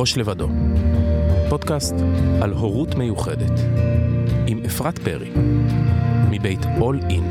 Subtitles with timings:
[0.00, 0.48] ראש לבדו,
[1.48, 1.94] פודקאסט
[2.42, 3.60] על הורות מיוחדת,
[4.46, 5.30] עם אפרת פרי,
[6.30, 7.22] מבית All In,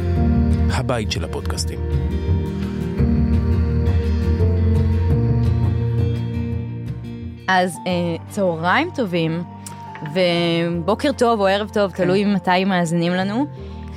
[0.74, 1.80] הבית של הפודקאסטים.
[7.48, 7.92] אז אה,
[8.30, 9.44] צהריים טובים,
[10.14, 12.04] ובוקר טוב או ערב טוב, כן.
[12.04, 13.46] תלוי מתי מאזינים לנו.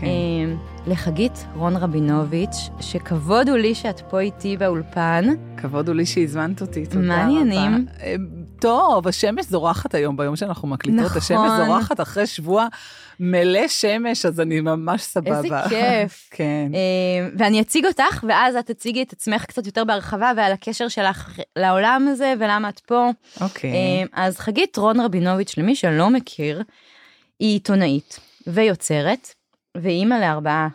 [0.00, 0.06] כן.
[0.06, 0.54] אה,
[0.86, 5.24] לחגית רון רבינוביץ', שכבוד הוא לי שאת פה איתי באולפן.
[5.56, 7.22] כבוד הוא לי שהזמנת אותי, תודה מה רבה.
[7.22, 7.86] העניינים?
[8.62, 11.18] טוב, השמש זורחת היום, ביום שאנחנו מקליטות, נכון.
[11.18, 12.66] השמש זורחת אחרי שבוע
[13.20, 15.38] מלא שמש, אז אני ממש סבבה.
[15.38, 16.28] איזה כיף.
[16.36, 16.70] כן.
[16.74, 21.38] אה, ואני אציג אותך, ואז את תציגי את עצמך קצת יותר בהרחבה ועל הקשר שלך
[21.56, 23.10] לעולם הזה ולמה את פה.
[23.40, 23.70] אוקיי.
[23.72, 26.62] אה, אז חגית רון רבינוביץ', למי שלא מכיר,
[27.40, 29.28] היא עיתונאית ויוצרת,
[29.76, 30.68] ואימא לארבעה,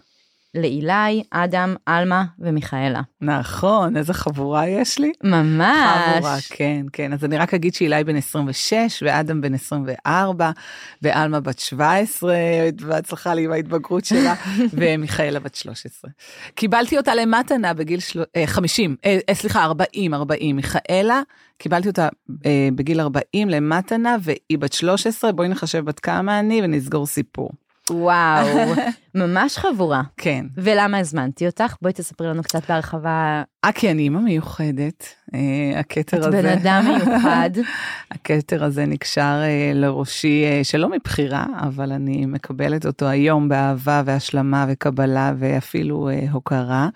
[0.57, 3.01] לאילי, אדם, עלמה ומיכאלה.
[3.21, 5.11] נכון, איזה חבורה יש לי.
[5.23, 6.15] ממש.
[6.15, 7.13] חבורה, כן, כן.
[7.13, 10.51] אז אני רק אגיד שאילי בן 26, ואדם בן 24,
[11.01, 12.35] ועלמה בת 17,
[12.87, 14.33] בהצלחה לי עם ההתבגרות שלה,
[14.77, 16.11] ומיכאלה בת 13.
[16.55, 18.23] קיבלתי אותה למתנה בגיל של...
[18.35, 20.55] אה, 50, אה, אה, סליחה, 40, 40.
[20.55, 21.21] מיכאלה,
[21.57, 22.09] קיבלתי אותה
[22.45, 27.49] אה, בגיל 40 למתנה, והיא בת 13, בואי נחשב בת כמה אני ונסגור סיפור.
[27.91, 28.47] וואו,
[29.15, 30.01] ממש חבורה.
[30.17, 30.45] כן.
[30.57, 31.75] ולמה הזמנתי אותך?
[31.81, 33.43] בואי תספרי לנו קצת בהרחבה.
[33.65, 35.39] אה, כי אני אימא מיוחדת, אה,
[35.79, 36.31] הכתר את הזה.
[36.41, 37.49] בן אדם מיוחד.
[38.11, 44.65] הכתר הזה נקשר אה, לראשי, אה, שלא מבחירה, אבל אני מקבלת אותו היום באהבה והשלמה
[44.69, 46.89] וקבלה ואפילו אה, הוקרה.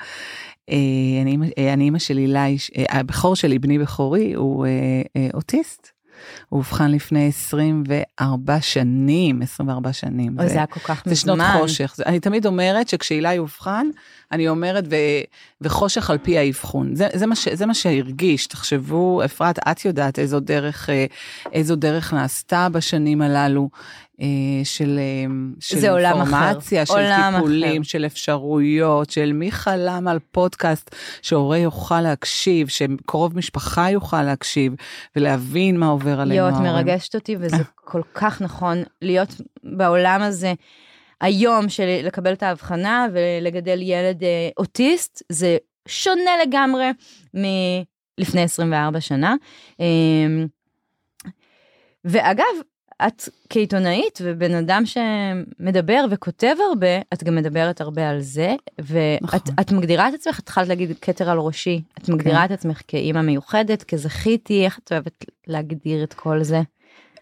[0.69, 0.75] אה,
[1.22, 4.66] אני, אימא- אה, של הילי, ש- אה, הבכור שלי, בני בכורי, הוא
[5.34, 6.00] אוטיסט.
[6.50, 10.39] הוא אובחן לפני 24 שנים, 24 שנים.
[10.39, 11.58] אוי, זה- היה כל כך זה שנות מזמן.
[11.61, 11.95] חושך.
[12.05, 13.88] אני תמיד אומרת שכשהילי אובחן,
[14.31, 14.95] אני אומרת, ו,
[15.61, 16.95] וחושך על פי האבחון.
[16.95, 18.47] זה, זה, מה ש, זה מה שהרגיש.
[18.47, 21.05] תחשבו, אפרת, את יודעת איזו דרך, אה,
[21.53, 23.69] איזו דרך נעשתה בשנים הללו.
[24.22, 24.27] אה,
[24.63, 25.85] של, אה, של.
[25.85, 26.94] אינפורמציה, של
[27.34, 27.90] טיפולים, אחר.
[27.90, 34.73] של אפשרויות, של מי חלם על פודקאסט שהורה יוכל להקשיב, שקרוב משפחה יוכל להקשיב
[35.16, 36.50] ולהבין מה עובר עלינו.
[36.50, 36.62] להיות.
[36.62, 39.29] מרגשת אותי, וזה כל כך נכון להיות
[39.63, 40.53] בעולם הזה.
[41.22, 45.57] היום של לקבל את ההבחנה ולגדל ילד אה, אוטיסט, זה
[45.88, 46.90] שונה לגמרי
[47.34, 49.35] מלפני 24 שנה.
[49.79, 49.85] אה,
[52.06, 52.46] ואגב,
[53.07, 59.39] את כעיתונאית ובן אדם שמדבר וכותב הרבה, את גם מדברת הרבה על זה, ואת נכון.
[59.59, 63.84] את מגדירה את עצמך, התחלת להגיד כתר על ראשי, את מגדירה את עצמך כאימא מיוחדת,
[63.84, 66.61] כזכיתי, איך את אוהבת להגדיר את כל זה?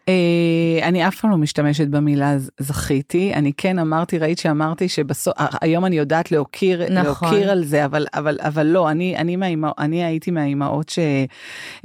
[0.09, 5.85] אה, אני אף פעם לא משתמשת במילה זכיתי, אני כן אמרתי, ראית שאמרתי שבסוף, היום
[5.85, 7.29] אני יודעת להוקיר, נכון.
[7.29, 10.91] להוקיר על זה, אבל, אבל, אבל לא, אני, אני, מהאימא, אני הייתי מהאימהות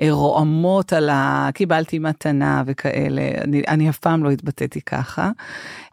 [0.00, 1.48] שרועמות על ה...
[1.54, 5.30] קיבלתי מתנה וכאלה, אני, אני אף פעם לא התבטאתי ככה.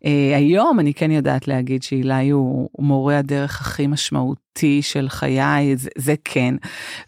[0.05, 5.89] אה, היום אני כן יודעת להגיד שאילי הוא מורה הדרך הכי משמעותי של חיי, זה,
[5.97, 6.55] זה כן,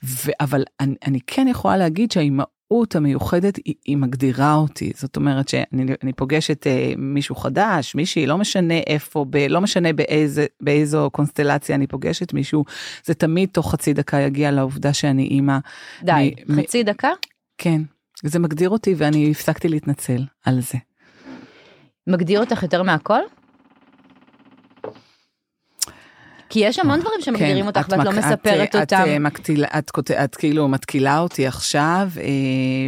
[0.04, 2.53] ו, אבל אני, אני כן יכולה להגיד שהאימהות
[2.96, 8.38] המיוחדת היא, היא מגדירה אותי זאת אומרת שאני אני פוגשת אה, מישהו חדש מישהי לא
[8.38, 12.66] משנה איפה ב, לא משנה באיזה באיזו קונסטלציה אני פוגשת מישהו
[13.06, 15.58] זה תמיד תוך חצי דקה יגיע לעובדה שאני אימא
[16.04, 17.10] די, מ- מ- חצי דקה?
[17.58, 17.82] כן
[18.24, 20.78] זה מגדיר אותי ואני הפסקתי להתנצל על זה.
[22.08, 23.20] מגדיר אותך יותר מהכל?
[26.54, 29.04] כי יש המון דברים שמגדירים אותך ואת מק- לא מספרת אותם.
[30.00, 32.24] את, אה, את כאילו מתקילה אותי עכשיו אה,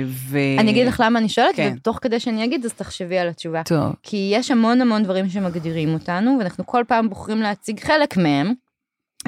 [0.06, 0.38] ו...
[0.60, 1.74] אני אגיד לך למה אני שואלת, כן.
[1.78, 3.62] ותוך כדי שאני אגיד אז תחשבי על התשובה.
[3.64, 3.94] טוב.
[4.04, 8.54] כי יש המון המון דברים שמגדירים אותנו, ואנחנו כל פעם בוחרים להציג חלק מהם.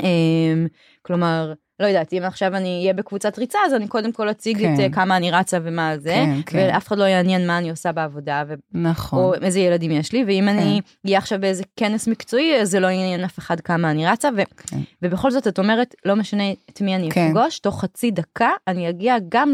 [0.04, 0.68] אמ,
[1.02, 4.74] כלומר, לא יודעת, אם עכשיו אני אהיה בקבוצת ריצה, אז אני קודם כל אציג כן.
[4.74, 6.58] את אה, כמה אני רצה ומה זה, כן, כן.
[6.58, 9.20] ואף אחד לא יעניין מה אני עושה בעבודה, ו- נכון.
[9.20, 12.88] או איזה ילדים יש לי, ואם אני אהיה עכשיו באיזה כנס מקצועי, אז זה לא
[12.88, 14.80] יעניין אף אחד כמה אני רצה, ו- כן.
[15.02, 17.28] ובכל זאת את אומרת, לא משנה את מי אני כן.
[17.28, 19.54] אפגוש, תוך חצי דקה אני אגיע גם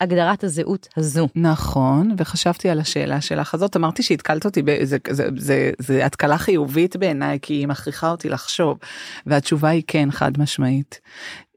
[0.00, 1.28] להגדרת הזהות הזו.
[1.34, 6.96] נכון, וחשבתי על השאלה שלך הזאת, אמרתי שהתקלת אותי, זה, זה, זה, זה התקלה חיובית
[6.96, 8.78] בעיניי, כי היא מכריחה אותי לחשוב,
[9.26, 11.00] והתשובה היא כן, חד משמעית.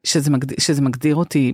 [0.08, 1.54] שזה מגדיר, שזה מגדיר אותי,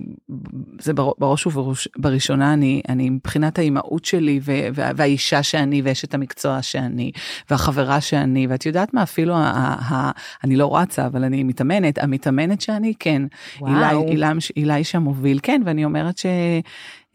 [0.80, 6.62] זה בר- בראש ובראשונה אני, אני מבחינת האימהות שלי ו, וה, והאישה שאני ואשת המקצוע
[6.62, 7.10] שאני
[7.50, 10.10] והחברה שאני ואת יודעת מה אפילו ה, ה, ה,
[10.44, 13.22] אני לא רצה אבל אני מתאמנת המתאמנת שאני כן
[13.60, 13.72] וואו.
[13.72, 16.26] אילי, אילי, אילי שם מוביל כן ואני אומרת ש...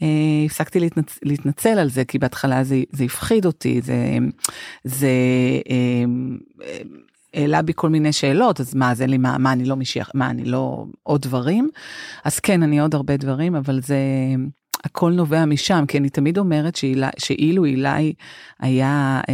[0.01, 1.19] אה, הפסקתי להתנצ...
[1.23, 4.17] להתנצל על זה כי בהתחלה זה, זה הפחיד אותי זה
[4.83, 5.07] זה
[5.69, 6.03] אה,
[6.65, 6.81] אה,
[7.33, 10.01] העלה בי כל מיני שאלות אז מה אז אין לי מה מה אני לא מישהי
[10.13, 11.69] מה אני לא עוד דברים
[12.23, 13.97] אז כן אני עוד הרבה דברים אבל זה
[14.83, 18.13] הכל נובע משם, כי אני תמיד אומרת שאילי, שאילו אילי
[18.59, 19.33] היה אה,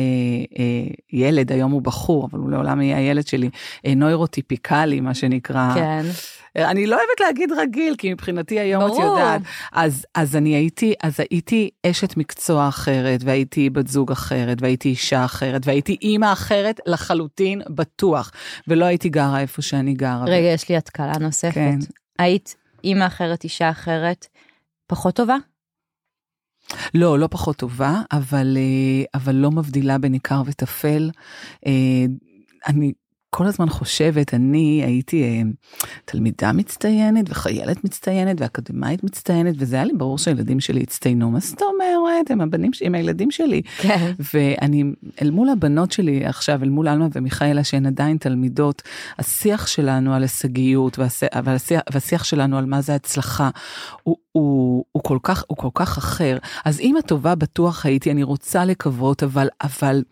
[0.60, 3.50] אה, ילד, היום הוא בחור, אבל הוא לעולם יהיה הילד שלי,
[3.86, 5.74] אה, נוירוטיפיקלי, מה שנקרא.
[5.76, 6.06] כן.
[6.56, 9.00] אני לא אוהבת להגיד רגיל, כי מבחינתי היום ברור.
[9.00, 9.42] את יודעת.
[9.72, 15.26] אז, אז אני הייתי, אז הייתי אשת מקצוע אחרת, והייתי בת זוג אחרת, והייתי אישה
[15.26, 18.32] אחרת, והייתי אימא אחרת לחלוטין בטוח,
[18.68, 20.24] ולא הייתי גרה איפה שאני גרה.
[20.26, 21.54] רגע, יש לי התקלה נוספת.
[21.54, 21.78] כן.
[22.20, 24.28] היית אימא אחרת, אישה אחרת,
[24.88, 25.36] פחות טובה?
[26.94, 31.10] לא, לא פחות טובה, אבל, אה, אבל לא מבדילה בין עיקר וטפל.
[31.66, 31.72] אה,
[32.68, 32.94] אני
[33.36, 35.42] כל הזמן חושבת, אני הייתי אה,
[36.06, 41.32] תלמידה מצטיינת וחיילת מצטיינת ואקדמאית מצטיינת, וזה היה לי ברור שהילדים שלי הצטיינו.
[41.32, 42.32] מה זאת אומרת?
[42.32, 43.62] הם הבנים שלי, הם הילדים שלי.
[43.78, 44.12] כן.
[44.34, 44.84] ואני,
[45.22, 48.82] אל מול הבנות שלי עכשיו, אל מול עלמה ומיכאלה, שהן עדיין תלמידות,
[49.20, 53.50] השיח שלנו על הישגיות, והשיח, והשיח שלנו על מה זה הצלחה,
[54.04, 56.38] הוא, הוא, הוא, כל כך, הוא כל כך אחר.
[56.66, 60.04] אז אימא טובה בטוח הייתי, אני רוצה לקוות, אבל, אבל,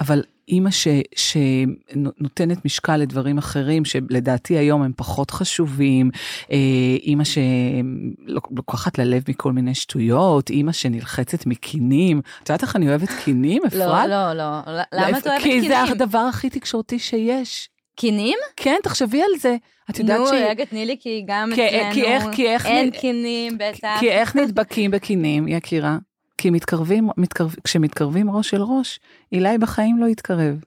[0.00, 3.38] אבל אימא ש, שנותנת משקל לדברים
[3.84, 6.10] שלדעתי היום הם פחות חשובים,
[6.52, 6.56] אה,
[7.02, 12.20] אימא שלוקחת ללב מכל מיני שטויות, אימא שנלחצת מקינים.
[12.42, 14.08] את יודעת איך אני אוהבת קינים, לא, אפרת?
[14.08, 14.82] לא, לא, לא.
[14.92, 15.62] למה את אוהבת קינים?
[15.62, 17.68] כי זה הדבר הכי תקשורתי שיש.
[17.96, 18.38] קינים?
[18.56, 19.56] כן, תחשבי על זה.
[19.90, 20.32] את יודעת נו, ש...
[20.32, 22.90] נו, רגע, תני לי, כי גם אצלנו כי איך, כי איך אין.
[22.90, 23.96] קינים, בטח.
[24.00, 25.98] כי איך נדבקים בקינים, יקירה?
[26.38, 29.00] כי מתקרבים, מתקרב, כשמתקרבים ראש אל ראש,
[29.32, 30.64] אילי בחיים לא יתקרב.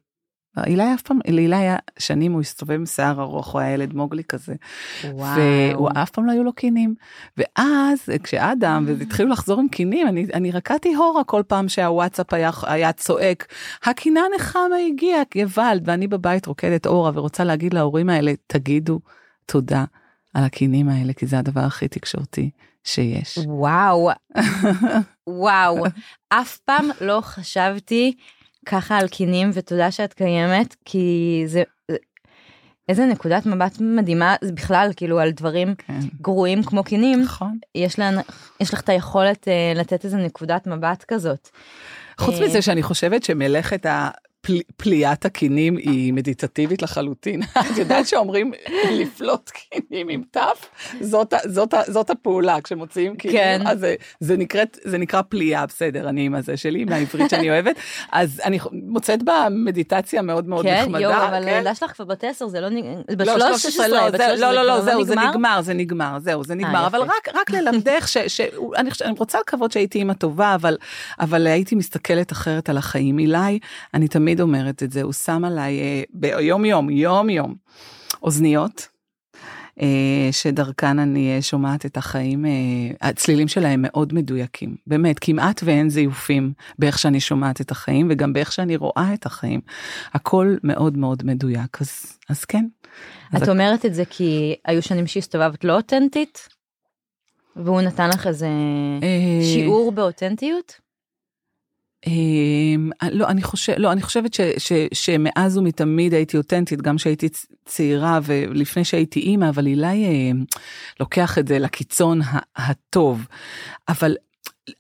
[0.66, 4.24] אילי אף פעם, לאילי היה שנים הוא הסתובב עם שיער ארוך, הוא היה ילד מוגלי
[4.24, 4.56] כזה.
[5.04, 5.38] וואו.
[5.38, 6.96] והוא אף פעם לא היו לו קינים.
[7.38, 12.92] ואז כשאדם, והתחילו לחזור עם קינים, אני, אני רקדתי הורה כל פעם שהוואטסאפ היה, היה
[12.92, 13.54] צועק,
[13.84, 19.00] הקינה נחמה הגיעה, גוואלד, ואני בבית רוקדת אורה ורוצה להגיד להורים האלה, תגידו
[19.46, 19.86] תודה
[20.34, 22.50] על הקינים האלה, כי זה הדבר הכי תקשורתי
[22.88, 23.38] שיש.
[23.46, 24.10] וואו,
[25.28, 25.84] וואו,
[26.30, 28.14] אף פעם לא חשבתי
[28.66, 31.64] ככה על קינים, ותודה שאת קיימת, כי זה...
[32.90, 36.00] איזה נקודת מבט מדהימה, זה בכלל, כאילו, על דברים כן.
[36.22, 37.22] גרועים כמו קינים.
[37.22, 37.58] נכון.
[37.76, 38.10] יש, לה,
[38.60, 41.50] יש לך את היכולת uh, לתת איזה נקודת מבט כזאת.
[42.20, 43.86] חוץ uh, מזה שאני חושבת שמלאכת
[44.48, 44.58] ה...
[44.58, 47.42] פל, פליאת הקינים היא מדיטטיבית לחלוטין.
[47.72, 48.52] את יודעת שאומרים
[48.92, 50.70] לפלוט קינים עם תף?
[51.02, 53.62] זאת, זאת, זאת הפעולה, כשמוציאים קינים, כן.
[53.66, 57.76] אז זה, זה, נקראת, זה נקרא פליאה, בסדר, אני עם הזה שלי, מהעברית שאני אוהבת.
[58.12, 61.00] אז אני מוצאת בה מדיטציה מאוד מאוד כן, נחמדה.
[61.00, 64.16] יו, אבל כן, הילדה שלך כבר בת 10, זה לא נגמר, בת 13, לא, בת
[64.16, 66.88] 13, לא, לא, לא, זהו, זה נגמר, זה נגמר, זהו, זה נגמר.
[66.88, 68.42] אבל רק, רק ללמדך, ש, ש,
[68.76, 70.78] אני, אני רוצה לקוות שהייתי אימא טובה, אבל,
[71.20, 73.20] אבל הייתי מסתכלת אחרת על החיים.
[73.20, 73.60] אילי,
[73.94, 77.56] אני תמיד תמיד אומרת את זה, הוא שם עליי אה, ביום יום, יום יום,
[78.24, 78.88] אוזניות,
[79.82, 82.46] אה, שדרכן אני אה, שומעת את החיים,
[83.02, 88.52] הצלילים שלהם מאוד מדויקים, באמת, כמעט ואין זיופים באיך שאני שומעת את החיים וגם באיך
[88.52, 89.62] שאני רואה את החיים.
[90.14, 92.66] הכל מאוד מאוד מדויק, אז, אז כן.
[93.38, 96.48] את אז אומרת את זה כי היו שנים שהסתובבת לא אותנטית?
[97.56, 98.50] והוא נתן לך איזה
[99.54, 100.87] שיעור באותנטיות?
[102.06, 107.28] אמ, לא, אני חושב, לא, אני חושבת ש, ש, שמאז ומתמיד הייתי אותנטית, גם כשהייתי
[107.66, 110.32] צעירה ולפני שהייתי אימא, אבל אילי אה,
[111.00, 112.22] לוקח את זה לקיצון
[112.56, 113.28] הטוב.
[113.90, 114.16] אבל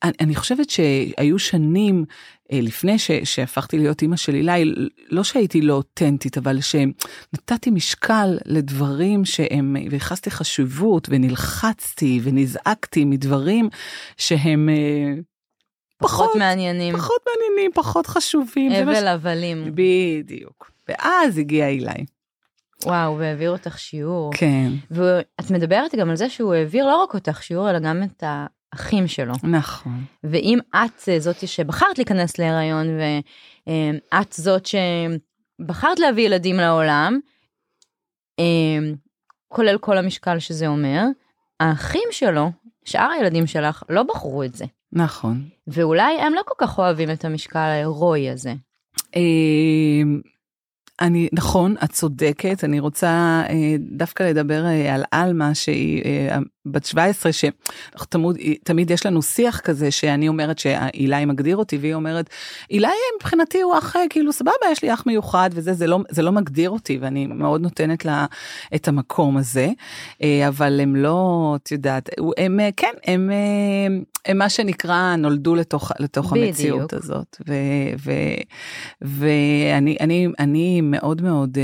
[0.03, 2.06] אני, אני חושבת שהיו שנים
[2.51, 4.74] אה, לפני ש, שהפכתי להיות אימא של אילי,
[5.10, 13.70] לא שהייתי לא אותנטית, אבל שנתתי משקל לדברים שהם, וייחסתי חשיבות ונלחצתי ונזעקתי מדברים
[14.18, 15.13] שהם אה,
[15.98, 16.98] פחות מעניינים.
[16.98, 18.72] פחות מעניינים, פחות חשובים.
[18.72, 19.72] אבל הבלים.
[19.75, 20.72] בדיוק.
[20.88, 22.06] ואז הגיע אילי.
[22.86, 24.32] וואו, והעביר אותך שיעור.
[24.34, 24.72] כן.
[24.92, 28.24] ואת מדברת גם על זה שהוא העביר לא רק אותך שיעור, אלא גם את
[28.74, 29.34] האחים שלו.
[29.44, 30.04] נכון.
[30.24, 32.88] ואם את זאתי שבחרת להיכנס להיריון,
[33.68, 37.20] ואת זאת שבחרת להביא ילדים לעולם,
[39.48, 41.04] כולל כל המשקל שזה אומר,
[41.60, 42.51] האחים שלו,
[42.86, 44.66] שאר הילדים שלך, לא בחרו את זה.
[44.94, 45.50] נכון.
[45.67, 48.53] ואולי הם לא כל כך אוהבים את המשקל ההירואי הזה.
[49.15, 50.21] אמ,
[51.01, 56.38] אני, נכון, את צודקת, אני רוצה אה, דווקא לדבר אה, על עלמה שהיא אה,
[56.71, 62.29] בת 17, שתמיד יש לנו שיח כזה שאני אומרת שאילי מגדיר אותי והיא אומרת,
[62.71, 66.31] אילי מבחינתי הוא אח, כאילו סבבה, יש לי אח מיוחד וזה, זה לא, זה לא
[66.31, 68.25] מגדיר אותי ואני מאוד נותנת לה
[68.75, 69.69] את המקום הזה,
[70.47, 73.31] אבל הם לא, את יודעת, הם כן, הם,
[74.25, 77.38] הם מה שנקרא נולדו לתוך, לתוך המציאות הזאת.
[77.47, 77.53] ו,
[78.03, 78.12] ו,
[79.01, 81.57] ואני אני, אני מאוד מאוד...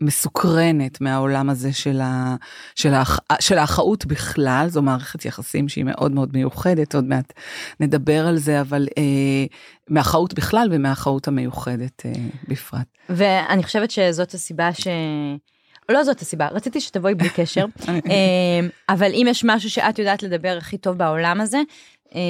[0.00, 2.36] מסוקרנת מהעולם הזה של, ה,
[2.74, 7.32] של, האח, של האחאות בכלל, זו מערכת יחסים שהיא מאוד מאוד מיוחדת, עוד מעט
[7.80, 9.02] נדבר על זה, אבל אה,
[9.88, 12.12] מהאחאות בכלל ומהאחאות המיוחדת אה,
[12.48, 12.86] בפרט.
[13.08, 14.86] ואני חושבת שזאת הסיבה ש...
[15.88, 20.56] לא זאת הסיבה, רציתי שתבואי בלי קשר, אה, אבל אם יש משהו שאת יודעת לדבר
[20.58, 21.58] הכי טוב בעולם הזה,
[22.14, 22.20] אה,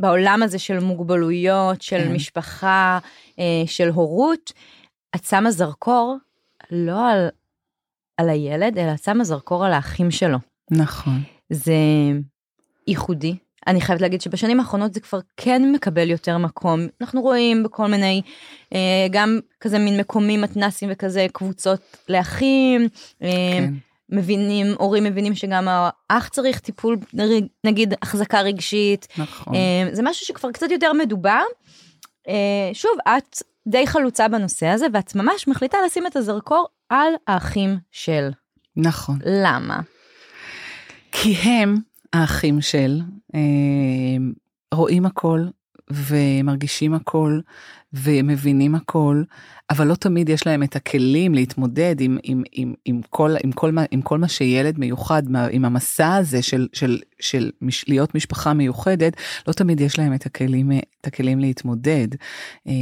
[0.00, 2.12] בעולם הזה של מוגבלויות, של כן.
[2.12, 2.98] משפחה,
[3.38, 4.52] אה, של הורות,
[5.14, 6.16] את שמה זרקור
[6.70, 7.28] לא על,
[8.16, 10.38] על הילד, אלא את שמה זרקור על האחים שלו.
[10.70, 11.22] נכון.
[11.50, 11.74] זה
[12.86, 13.36] ייחודי.
[13.66, 16.80] אני חייבת להגיד שבשנים האחרונות זה כבר כן מקבל יותר מקום.
[17.00, 18.22] אנחנו רואים בכל מיני,
[18.74, 22.88] אה, גם כזה מין מקומים מתנסים וכזה קבוצות לאחים.
[23.22, 23.74] אה, כן.
[24.12, 26.96] מבינים, הורים מבינים שגם האח צריך טיפול,
[27.64, 29.08] נגיד החזקה רגשית.
[29.18, 29.54] נכון.
[29.54, 31.42] אה, זה משהו שכבר קצת יותר מדובר.
[32.72, 38.30] שוב, את די חלוצה בנושא הזה, ואת ממש מחליטה לשים את הזרקור על האחים של.
[38.76, 39.18] נכון.
[39.24, 39.80] למה?
[41.12, 41.76] כי הם,
[42.12, 43.00] האחים של,
[43.34, 43.40] אה,
[44.74, 45.44] רואים הכל
[45.90, 47.40] ומרגישים הכל
[47.92, 49.22] ומבינים הכל,
[49.70, 53.72] אבל לא תמיד יש להם את הכלים להתמודד עם, עם, עם, עם, כל, עם, כל,
[53.72, 58.52] מה, עם כל מה שילד מיוחד, עם המסע הזה של, של, של מש, להיות משפחה
[58.52, 59.12] מיוחדת,
[59.48, 62.08] לא תמיד יש להם את הכלים, את הכלים להתמודד.
[62.68, 62.72] אה,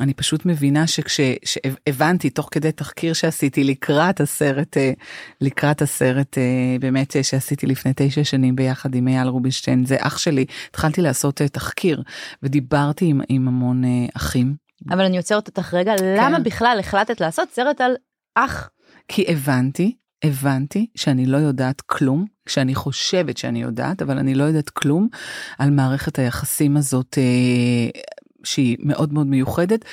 [0.00, 4.92] אני פשוט מבינה שכשהבנתי תוך כדי תחקיר שעשיתי לקראת הסרט, אה,
[5.40, 6.38] לקראת הסרט
[6.80, 12.02] באמת שעשיתי לפני תשע שנים ביחד עם אייל רובינשטיין, זה אח שלי, התחלתי לעשות תחקיר
[12.42, 13.84] ודיברתי עם, עם המון
[14.16, 14.54] אחים.
[14.90, 16.16] אבל אני עוצרת אותך רגע, כן.
[16.18, 17.92] למה בכלל החלטת לעשות סרט על
[18.34, 18.70] אח?
[19.08, 24.70] כי הבנתי, הבנתי שאני לא יודעת כלום, שאני חושבת שאני יודעת, אבל אני לא יודעת
[24.70, 25.08] כלום
[25.58, 28.00] על מערכת היחסים הזאת אה,
[28.44, 29.84] שהיא מאוד מאוד מיוחדת.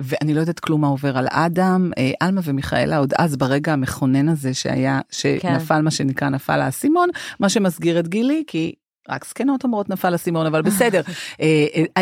[0.00, 1.90] ואני לא יודעת כלום מה עובר על אדם,
[2.20, 5.84] עלמה ומיכאלה עוד אז ברגע המכונן הזה שהיה, שנפל כן.
[5.84, 7.08] מה שנקרא נפל האסימון,
[7.40, 8.74] מה שמסגיר את גילי, כי
[9.10, 11.02] רק זקנות אומרות נפל אסימון, אבל בסדר.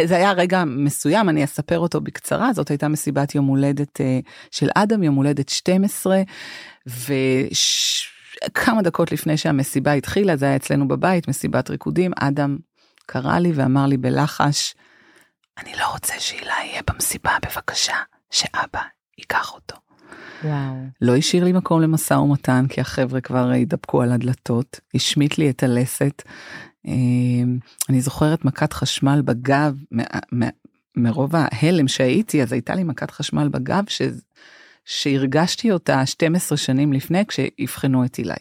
[0.05, 4.01] זה היה רגע מסוים, אני אספר אותו בקצרה, זאת הייתה מסיבת יום הולדת
[4.51, 6.23] של אדם, יום הולדת 12,
[6.87, 12.59] וכמה דקות לפני שהמסיבה התחילה, זה היה אצלנו בבית, מסיבת ריקודים, אדם
[13.07, 14.75] קרא לי ואמר לי בלחש,
[15.59, 17.97] אני לא רוצה שהילה יהיה במסיבה, בבקשה,
[18.31, 18.81] שאבא
[19.19, 19.77] ייקח אותו.
[20.45, 20.77] וואו.
[21.01, 25.63] לא השאיר לי מקום למשא ומתן, כי החבר'ה כבר התדפקו על הדלתות, השמיט לי את
[25.63, 26.23] הלסת.
[27.89, 29.77] אני זוכרת מכת חשמל בגב,
[30.97, 34.03] מרוב ההלם שהייתי, אז הייתה לי מכת חשמל בגב, ש...
[34.85, 38.35] שהרגשתי אותה 12 שנים לפני כשאבחנו את אילי.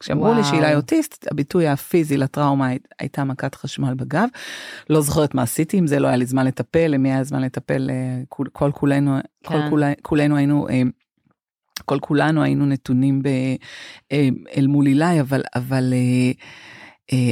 [0.00, 2.68] כשאמרו לי שהילה אוטיסט, הביטוי הפיזי לטראומה
[2.98, 4.28] הייתה מכת חשמל בגב.
[4.90, 7.90] לא זוכרת מה עשיתי עם זה, לא היה לי זמן לטפל, למי היה זמן לטפל,
[8.28, 9.48] כל, כל כולנו, כן.
[9.48, 10.66] כל כול, כולנו היינו,
[11.84, 13.28] כל כולנו היינו נתונים ב,
[14.56, 15.94] אל מול אילי, אבל, אבל,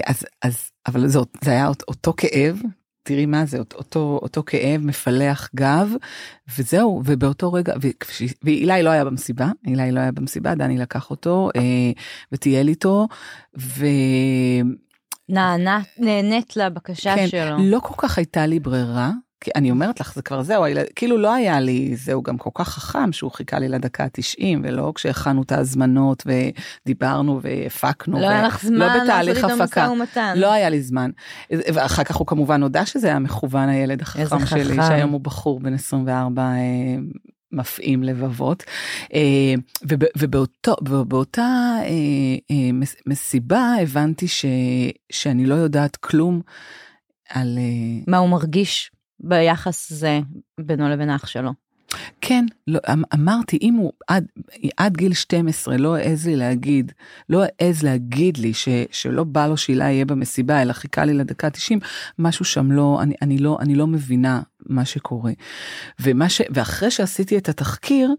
[0.07, 2.61] אז, אז, אבל זה, זה היה אותו כאב,
[3.03, 5.93] תראי מה זה אותו אותו כאב מפלח גב
[6.59, 7.75] וזהו ובאותו רגע
[8.43, 11.63] ואילי לא היה במסיבה אילי לא היה במסיבה דני לקח אותו אה,
[12.33, 13.09] וטייל איתו.
[13.59, 13.87] ו...
[15.29, 17.57] נענת נהנית לבקשה כן, שלו.
[17.61, 19.11] לא כל כך הייתה לי ברירה.
[19.41, 20.65] כי אני אומרת לך זה כבר זהו
[20.97, 24.93] כאילו לא היה לי זהו גם כל כך חכם שהוא חיכה לי לדקה ה-90 ולא
[24.95, 28.21] כשהכנו את ההזמנות ודיברנו והפקנו.
[28.21, 29.89] לא היה לך זמן לא בתהליך הפקה.
[30.35, 31.11] לא היה לי זמן.
[31.51, 35.75] ואחר כך הוא כמובן הודה שזה היה מכוון הילד החכם שלי שהיום הוא בחור בן
[35.75, 36.57] 24 אה,
[37.53, 38.65] מפעים לבבות
[39.15, 39.55] אה,
[40.89, 42.71] ובאותה אה,
[43.07, 44.45] מסיבה הבנתי ש,
[45.13, 46.41] שאני לא יודעת כלום
[47.29, 47.59] על
[48.07, 48.91] מה הוא מרגיש
[49.21, 50.21] ביחס זה
[50.61, 51.53] בינו לבין אח שלו.
[52.21, 54.27] כן, לא, אמ, אמרתי, אם הוא עד,
[54.77, 56.93] עד גיל 12 לא העז לי להגיד,
[57.29, 61.51] לא העז להגיד לי ש, שלא בא לו שהילה יהיה במסיבה, אלא חיכה לי לדקה
[61.51, 61.81] 90,
[62.19, 65.33] משהו שם לא, אני, אני לא, אני לא מבינה מה שקורה.
[66.01, 68.15] ומה ש, ואחרי שעשיתי את התחקיר,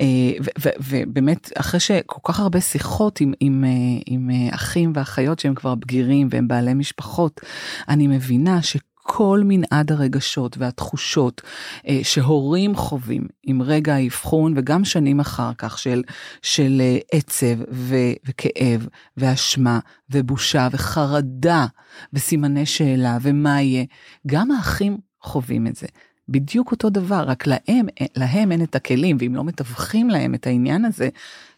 [0.00, 0.06] אה,
[0.40, 3.64] ו, ו, ובאמת, אחרי שכל כך הרבה שיחות עם, עם,
[4.06, 7.40] עם, עם אחים ואחיות שהם כבר בגירים והם בעלי משפחות,
[7.88, 8.76] אני מבינה ש...
[9.02, 11.40] כל מנעד הרגשות והתחושות
[11.88, 16.02] אה, שהורים חווים עם רגע האבחון וגם שנים אחר כך של,
[16.42, 19.78] של אה, עצב ו, וכאב ואשמה
[20.10, 21.66] ובושה וחרדה
[22.12, 23.84] וסימני שאלה ומה יהיה,
[24.26, 25.86] גם האחים חווים את זה.
[26.28, 27.86] בדיוק אותו דבר, רק להם,
[28.16, 31.08] להם אין את הכלים, ואם לא מתווכים להם את העניין הזה,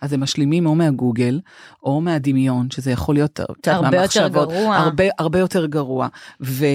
[0.01, 1.41] אז הם משלימים או מהגוגל,
[1.83, 4.77] או מהדמיון, שזה יכול להיות, הרבה יותר גרוע.
[4.77, 6.09] הרבה, הרבה יותר גרוע.
[6.41, 6.67] ו...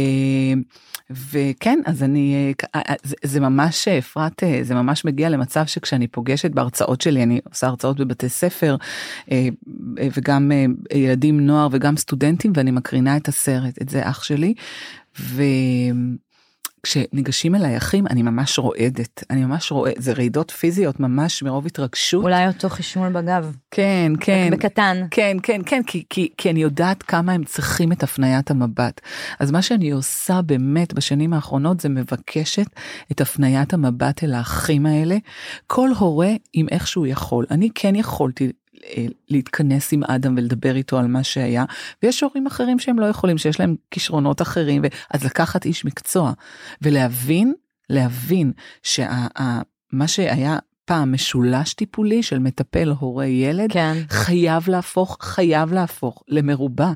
[1.12, 6.08] וכן, אז אני, אה, אה, זה, זה ממש, אפרת, אה, זה ממש מגיע למצב שכשאני
[6.08, 8.76] פוגשת בהרצאות שלי, אני עושה הרצאות בבתי ספר,
[10.18, 10.52] וגם
[10.94, 14.54] ילדים, נוער וגם סטודנטים, ואני מקרינה את הסרט, את זה אח שלי,
[15.20, 15.44] ו...
[16.84, 19.24] כשניגשים אליי אחים אני ממש רועדת.
[19.30, 20.02] אני ממש רועדת.
[20.02, 22.24] זה רעידות פיזיות ממש מרוב התרגשות.
[22.24, 23.56] אולי אותו חשמול בגב.
[23.72, 24.50] כן כן.
[24.52, 25.06] בקטן.
[25.12, 29.02] כן כן כן כי, כי, כי אני יודעת כמה הם צריכים את הפניית המבט.
[29.40, 32.68] אז מה שאני עושה באמת בשנים האחרונות זה מבקשת
[33.12, 35.18] את הפניית המבט אל האחים האלה.
[35.68, 37.46] כל הורה עם איך שהוא יכול.
[37.52, 38.52] אני כן יכולתי
[39.30, 41.66] להתכנס עם אדם ולדבר איתו על מה שהיה
[42.04, 44.82] ויש הורים אחרים שהם לא יכולים שיש להם כישרונות אחרים
[45.14, 46.32] אז לקחת איש מקצוע
[46.82, 47.54] ולהבין
[47.90, 48.52] להבין
[48.84, 53.98] שמה שהיה פעם משולש טיפולי של מטפל הורה ילד כן.
[54.10, 56.92] חייב להפוך חייב להפוך למרובע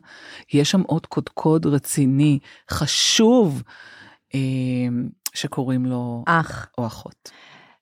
[0.53, 2.39] יש שם עוד קודקוד רציני
[2.71, 3.63] חשוב
[4.35, 4.39] אה,
[5.33, 7.31] שקוראים לו אח או אחות.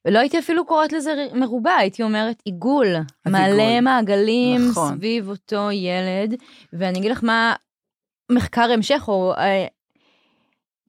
[0.05, 2.87] ולא הייתי אפילו קוראת לזה מרובע, הייתי אומרת עיגול,
[3.27, 3.79] מלא עיגול.
[3.81, 4.95] מעגלים נכון.
[4.95, 6.35] סביב אותו ילד,
[6.73, 7.55] ואני אגיד לך מה
[8.31, 9.65] מחקר המשך, או אה,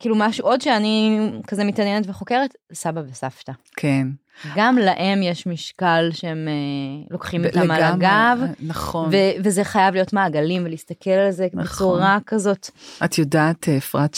[0.00, 3.52] כאילו משהו עוד שאני כזה מתעניינת וחוקרת, סבא וסבתא.
[3.76, 4.08] כן.
[4.56, 8.38] גם להם יש משקל שהם אה, לוקחים אותם על הגב.
[8.60, 9.08] נכון.
[9.12, 11.64] ו- וזה חייב להיות מעגלים ולהסתכל על זה נכון.
[11.64, 12.70] בצורה כזאת.
[13.04, 14.16] את יודעת, אפרת,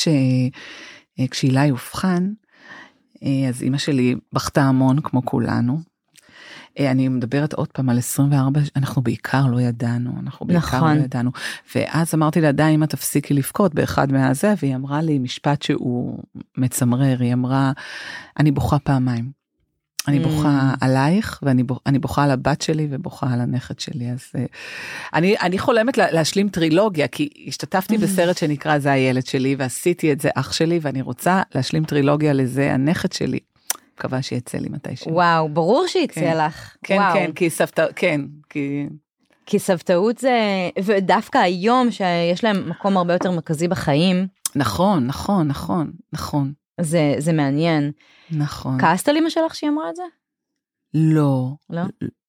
[1.67, 2.44] יאובחן, אה,
[3.49, 5.95] אז אימא שלי בכתה המון כמו כולנו.
[6.79, 10.97] אה, אני מדברת עוד פעם על 24 אנחנו בעיקר לא ידענו אנחנו בעיקר נכון.
[10.97, 11.31] לא ידענו
[11.75, 16.19] ואז אמרתי לה די אמא תפסיקי לבכות באחד מהזה והיא אמרה לי משפט שהוא
[16.57, 17.73] מצמרר היא אמרה
[18.39, 19.44] אני בוכה פעמיים.
[20.09, 20.77] אני בוכה mm.
[20.81, 24.39] עלייך ואני בוכה על הבת שלי ובוכה על הנכד שלי אז uh,
[25.15, 30.21] אני אני חולמת לה, להשלים טרילוגיה כי השתתפתי בסרט שנקרא זה הילד שלי ועשיתי את
[30.21, 33.39] זה אח שלי ואני רוצה להשלים טרילוגיה לזה הנכד שלי.
[33.99, 35.13] מקווה שיצא לי מתישהו.
[35.13, 36.77] וואו ברור שיצא כן, לך.
[36.83, 37.15] כן וואו.
[37.15, 38.21] כן כי סבתא כן
[38.51, 38.87] כי.
[39.47, 40.39] כי סבתאות זה
[40.85, 44.27] ודווקא היום שיש להם מקום הרבה יותר מרכזי בחיים.
[44.57, 46.53] נכון נכון נכון נכון.
[46.81, 47.91] זה זה מעניין.
[48.31, 48.81] נכון.
[48.81, 50.03] כעסת על אמא שלך שהיא אמרה את זה?
[50.95, 51.53] לא.
[51.71, 51.83] לא?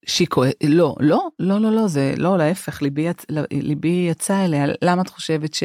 [0.06, 3.26] שהיא כועסת, לא, לא, לא, לא, לא, זה לא, להפך, ליבי, יצ...
[3.52, 5.64] ליבי יצא אליה, למה את חושבת ש...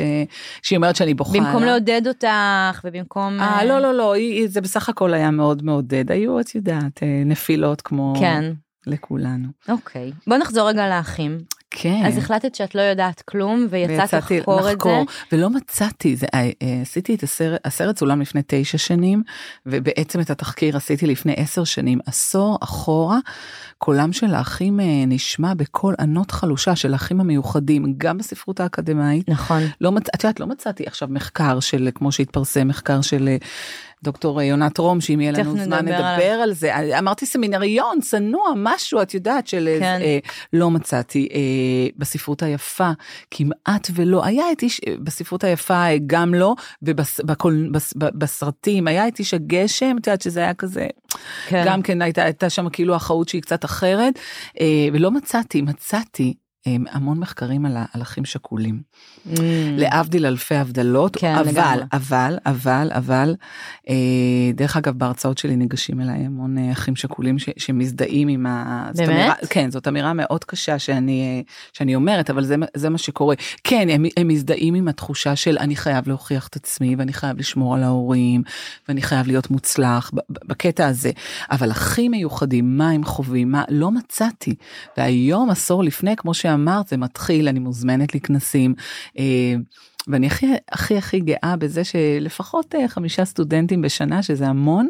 [0.63, 1.39] שהיא אומרת שאני בוכה?
[1.39, 1.71] במקום לה?
[1.71, 3.41] לעודד אותך ובמקום...
[3.41, 7.23] אה, לא, לא, לא, היא, זה בסך הכל היה מאוד מעודד, היו, את יודעת, אה,
[7.27, 8.15] נפילות כמו...
[8.21, 8.53] כן.
[8.87, 9.49] לכולנו.
[9.69, 11.39] אוקיי, בוא נחזור רגע לאחים.
[11.71, 12.03] כן.
[12.07, 15.03] אז החלטת שאת לא יודעת כלום ויצאת לחקור את זה.
[15.33, 19.23] ולא מצאתי, זה, אה, אה, עשיתי את הסרט, הסרט צולם לפני תשע שנים,
[19.67, 23.19] ובעצם את התחקיר עשיתי לפני עשר שנים, עשור אחורה,
[23.79, 29.29] קולם של האחים אה, נשמע בקול ענות חלושה של האחים המיוחדים, גם בספרות האקדמאית.
[29.29, 29.63] נכון.
[29.81, 33.29] לא, את יודעת, לא מצאתי עכשיו מחקר של, כמו שהתפרסם, מחקר של...
[34.03, 36.43] דוקטור יונת רום, שאם יהיה לנו זמן נדבר על...
[36.43, 36.99] על זה.
[36.99, 39.69] אמרתי סמינריון, צנוע, משהו, את יודעת, של...
[39.81, 39.99] כן.
[40.03, 40.19] אה,
[40.53, 41.29] לא מצאתי.
[41.33, 41.41] אה,
[41.97, 42.91] בספרות היפה,
[43.31, 44.25] כמעט ולא.
[44.25, 50.23] היה את איש, בספרות היפה אה, גם לא, ובסרטים, היה את איש הגשם, את יודעת
[50.23, 50.87] שזה היה כזה...
[51.49, 51.65] כן.
[51.67, 54.19] גם כן הייתה, הייתה שם כאילו אחאות שהיא קצת אחרת,
[54.61, 56.35] אה, ולא מצאתי, מצאתי
[56.67, 58.81] המון מחקרים על, על אחים שכולים.
[59.27, 59.41] Mm.
[59.77, 61.85] להבדיל אלפי הבדלות, כן, אבל, לגמרי.
[61.93, 63.35] אבל, אבל, אבל,
[63.89, 63.95] אה,
[64.55, 68.91] דרך אגב בהרצאות שלי ניגשים אליי המון אה, אחים שכולים ש, שמזדהים עם ה...
[68.95, 69.09] באמת?
[69.09, 71.41] אמירה, כן, זאת אמירה מאוד קשה שאני, אה,
[71.73, 73.35] שאני אומרת, אבל זה, זה מה שקורה.
[73.65, 77.75] כן, הם, הם מזדהים עם התחושה של אני חייב להוכיח את עצמי ואני חייב לשמור
[77.75, 78.43] על ההורים
[78.89, 81.11] ואני חייב להיות מוצלח בקטע הזה.
[81.51, 84.55] אבל אחים מיוחדים, מה הם חווים, מה, לא מצאתי.
[84.97, 86.47] והיום, עשור לפני, כמו ש...
[86.51, 88.75] שאמרת זה מתחיל אני מוזמנת לכנסים.
[89.19, 89.55] אה,
[90.09, 94.89] ואני הכי הכי הכי גאה בזה שלפחות אה, חמישה סטודנטים בשנה שזה המון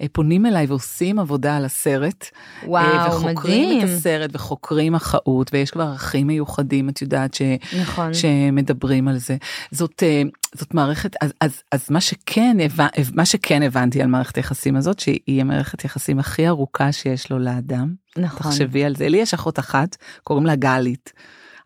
[0.00, 2.24] אה, פונים אליי ועושים עבודה על הסרט.
[2.66, 3.78] וואו וחוקרים מדהים.
[3.78, 7.42] את הסרט וחוקרים אחאות ויש כבר ערכים מיוחדים את יודעת ש,
[7.80, 8.14] נכון.
[8.14, 9.36] שמדברים על זה.
[9.70, 10.02] זאת
[10.54, 12.56] זאת מערכת אז אז אז מה שכן
[13.14, 17.99] מה שכן הבנתי על מערכת היחסים הזאת שהיא המערכת יחסים הכי ארוכה שיש לו לאדם.
[18.18, 18.52] נכון.
[18.52, 21.12] תחשבי על זה לי יש אחות אחת קוראים לה גלית.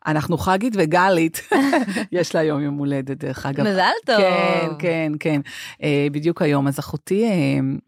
[0.06, 1.48] אנחנו חגית וגלית,
[2.12, 3.64] יש לה היום יום הולדת דרך אגב.
[3.64, 4.16] מזל טוב.
[4.16, 5.40] כן, כן, כן,
[5.72, 6.68] uh, בדיוק היום.
[6.68, 7.80] אז אחותי, uh,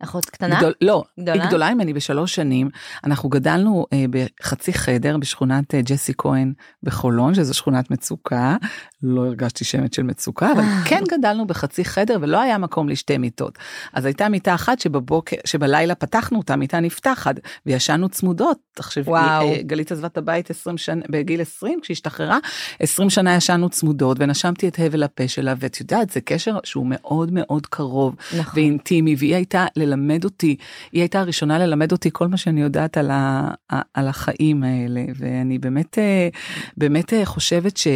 [0.00, 0.58] אחות קטנה?
[0.58, 1.42] גדול, לא, גדולה?
[1.42, 2.68] היא גדולה ממני בשלוש שנים.
[3.04, 8.56] אנחנו גדלנו אה, בחצי חדר בשכונת אה, ג'סי כהן בחולון, שזו שכונת מצוקה.
[9.02, 13.58] לא הרגשתי שמץ של מצוקה, אבל כן גדלנו בחצי חדר ולא היה מקום לשתי מיטות.
[13.92, 17.34] אז הייתה מיטה אחת שבבוקר, שבלילה פתחנו אותה, מיטה נפתחת,
[17.66, 18.58] וישנו צמודות.
[18.74, 19.12] תחשבי.
[19.12, 22.38] אה, גלית עזבה את הבית 20 שנה, בגיל 20, כשהשתחררה,
[22.80, 27.32] 20 שנה ישנו צמודות, ונשמתי את הבל הפה שלה, ואת יודעת, זה קשר שהוא מאוד
[27.32, 28.16] מאוד קרוב.
[28.38, 28.52] נכון.
[28.54, 30.56] ואינטימי, והיא הייתה ללמד אותי,
[30.92, 33.50] היא הייתה הראשונה ללמד אותי כל מה שאני יודעת על, ה,
[33.94, 36.28] על החיים האלה, ואני באמת, אה,
[36.76, 37.86] באמת אה, חושבת ש,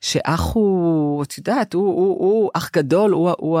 [0.00, 3.60] שאח הוא, את יודעת, הוא, הוא, הוא אח גדול, הוא, הוא,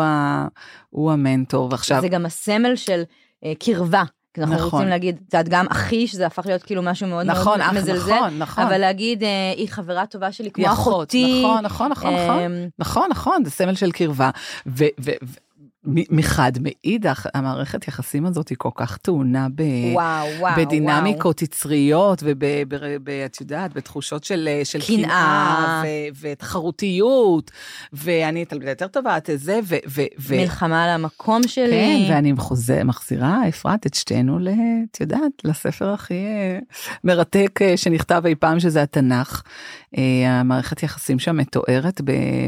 [0.90, 3.02] הוא המנטור, ועכשיו, זה גם הסמל של
[3.44, 4.02] אה, קרבה.
[4.38, 4.70] אנחנו נכון.
[4.70, 7.72] רוצים להגיד, את יודעת, גם אחי, שזה הפך להיות כאילו משהו מאוד נכון, מאוד אח,
[7.74, 8.64] מזלזל, נכון, נכון.
[8.64, 11.42] אבל להגיד, אה, היא חברה טובה שלי כמו אחות, אחותי.
[11.42, 14.30] נכון, נכון, נכון, נכון, אמ, נכון, נכון, זה סמל של קרבה.
[14.66, 15.45] ו- ו- ו-
[15.86, 19.62] מחד, מאידך, המערכת יחסים הזאת היא כל כך טעונה ב...
[19.92, 22.22] וואו, וואו, בדינמיקות יצריות
[23.06, 25.82] ואת יודעת, בתחושות של, של קנאה.
[25.84, 27.50] ו- ותחרותיות,
[27.92, 29.76] ואני תלמידה יותר טובה, את זה, ו...
[29.88, 32.06] ו- ו- מלחמה על המקום שלי.
[32.06, 34.48] כן, ואני מחוזר, מחזירה, אפרת, את שתינו, ל-
[34.90, 36.58] את יודעת, לספר הכי אה,
[37.04, 39.42] מרתק אה, שנכתב אי פעם, שזה התנ"ך.
[39.98, 40.02] אה,
[40.40, 42.00] המערכת יחסים שם מתוארת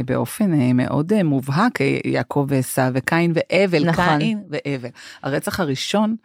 [0.04, 4.18] באופן אה, מאוד אה, מובהק, אה, יעקב ועשו וקין והבל, נכון.
[4.18, 4.88] קין והבל.
[5.22, 6.16] הרצח הראשון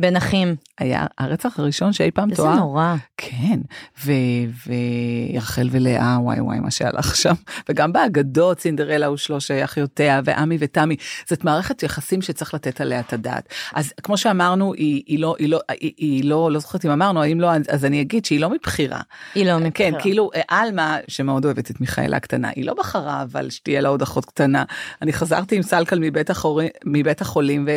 [0.00, 0.56] בין אחים.
[0.78, 2.54] היה הרצח הראשון שאי פעם איזה תואר.
[2.54, 2.94] נורא.
[3.16, 3.60] כן,
[4.04, 7.34] ורחל ולאה, וואי וואי, מה שהלך שם.
[7.68, 10.96] וגם באגדות, סינדרלה ושלוש אחיותיה, ועמי ותמי,
[11.28, 13.48] זאת מערכת יחסים שצריך לתת עליה את הדעת.
[13.74, 17.22] אז כמו שאמרנו, היא, היא לא, היא לא, היא, היא לא, לא זוכרת אם אמרנו,
[17.22, 19.00] האם לא, אז אני אגיד שהיא לא מבחירה.
[19.34, 20.00] היא לא כן, מבחירה.
[20.00, 24.02] כאילו, אה, עלמה, שמאוד אוהבת את מיכאלה הקטנה, היא לא בחרה אבל שתהיה לה עוד
[24.02, 24.64] אחות קטנה.
[25.02, 27.68] אני חזרתי עם סלקל מבית, החורי, מבית החולים,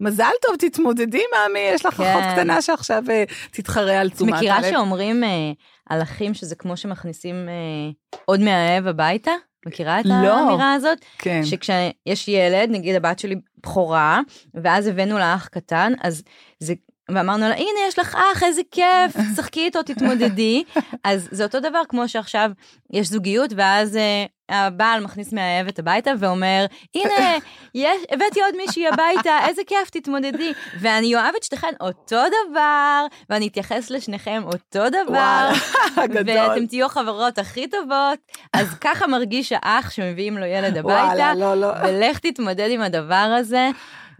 [0.00, 2.12] ומזל טוב, תתמודדי, מאמי, יש לך כן.
[2.12, 4.70] אחות קטנה שעכשיו אה, תתחרה על את תשומת מכירה הלב.
[4.70, 5.52] שאומרים אה,
[5.90, 7.90] על אחים שזה כמו שמכניסים אה,
[8.24, 9.32] עוד מהאהב הביתה?
[9.66, 10.38] מכירה את לא.
[10.38, 10.98] האמירה הזאת?
[11.18, 11.44] כן.
[11.44, 14.20] שכשיש ילד, נגיד הבת שלי בכורה,
[14.54, 16.22] ואז הבאנו לה אח קטן, אז
[16.58, 16.74] זה...
[17.14, 20.64] ואמרנו לה, הנה יש לך אח, איזה כיף, שחקי איתו, תתמודדי.
[21.04, 22.50] אז זה אותו דבר כמו שעכשיו
[22.92, 27.38] יש זוגיות, ואז אה, הבעל מכניס מהאהבת הביתה ואומר, הנה,
[27.74, 30.52] יש, הבאתי עוד מישהי הביתה, איזה כיף, תתמודדי.
[30.80, 35.50] ואני אוהב את שתיכן אותו דבר, ואני אתייחס לשניכם אותו דבר.
[36.26, 38.18] ואתם תהיו החברות הכי טובות.
[38.52, 41.04] אז ככה מרגיש האח שמביאים לו ילד הביתה.
[41.04, 41.68] וואלה, לא, לא.
[41.82, 43.70] ולך תתמודד עם הדבר הזה.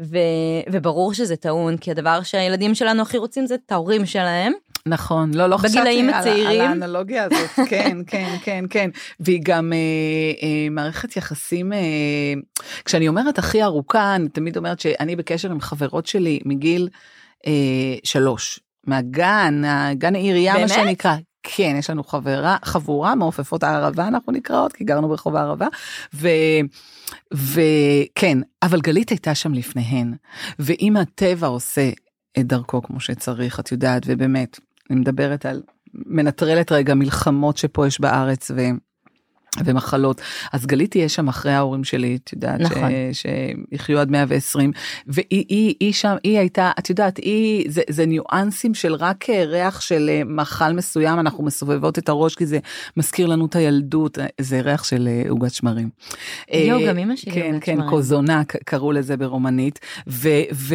[0.01, 0.19] ו...
[0.71, 4.53] וברור שזה טעון, כי הדבר שהילדים שלנו הכי רוצים זה את ההורים שלהם.
[4.87, 6.61] נכון, לא, לא חשבתי על, הצעירים.
[6.61, 8.91] על האנלוגיה הזאת, כן, כן, כן, כן.
[9.21, 9.79] והיא גם אה,
[10.43, 11.79] אה, מערכת יחסים, אה,
[12.85, 16.89] כשאני אומרת הכי ארוכה, אני תמיד אומרת שאני בקשר עם חברות שלי מגיל
[17.47, 17.53] אה,
[18.05, 20.69] שלוש, מהגן, הגן העירייה, מה?
[20.69, 21.17] שנקרא.
[21.43, 25.67] כן, יש לנו חברה, חבורה מעופפות הערבה, אנחנו נקראות, כי גרנו ברחוב הערבה,
[26.15, 26.29] ו...
[27.33, 30.15] וכן, אבל גלית הייתה שם לפניהן,
[30.59, 31.91] ואם הטבע עושה
[32.39, 35.63] את דרכו כמו שצריך, את יודעת, ובאמת, אני מדברת על,
[35.95, 38.61] מנטרלת רגע מלחמות שפה יש בארץ ו...
[39.65, 40.21] ומחלות.
[40.53, 42.91] אז גלית תהיה שם אחרי ההורים שלי, את יודעת, נכון.
[43.13, 43.27] ש...
[43.71, 44.73] שיחיו עד 120,
[45.07, 49.45] והיא היא, היא שם, היא הייתה, את יודעת, היא, זה, זה ניואנסים של רק אה,
[49.45, 52.59] ריח של אה, מאכל מסוים, אנחנו מסובבות את הראש כי זה
[52.97, 55.89] מזכיר לנו את הילדות, אה, זה ריח של עוגת שמרים.
[56.53, 57.91] יואו, גם אמא שלי כן, עוגת כן, שמרים.
[57.91, 60.75] קוזונה קראו לזה ברומנית, ו, ו,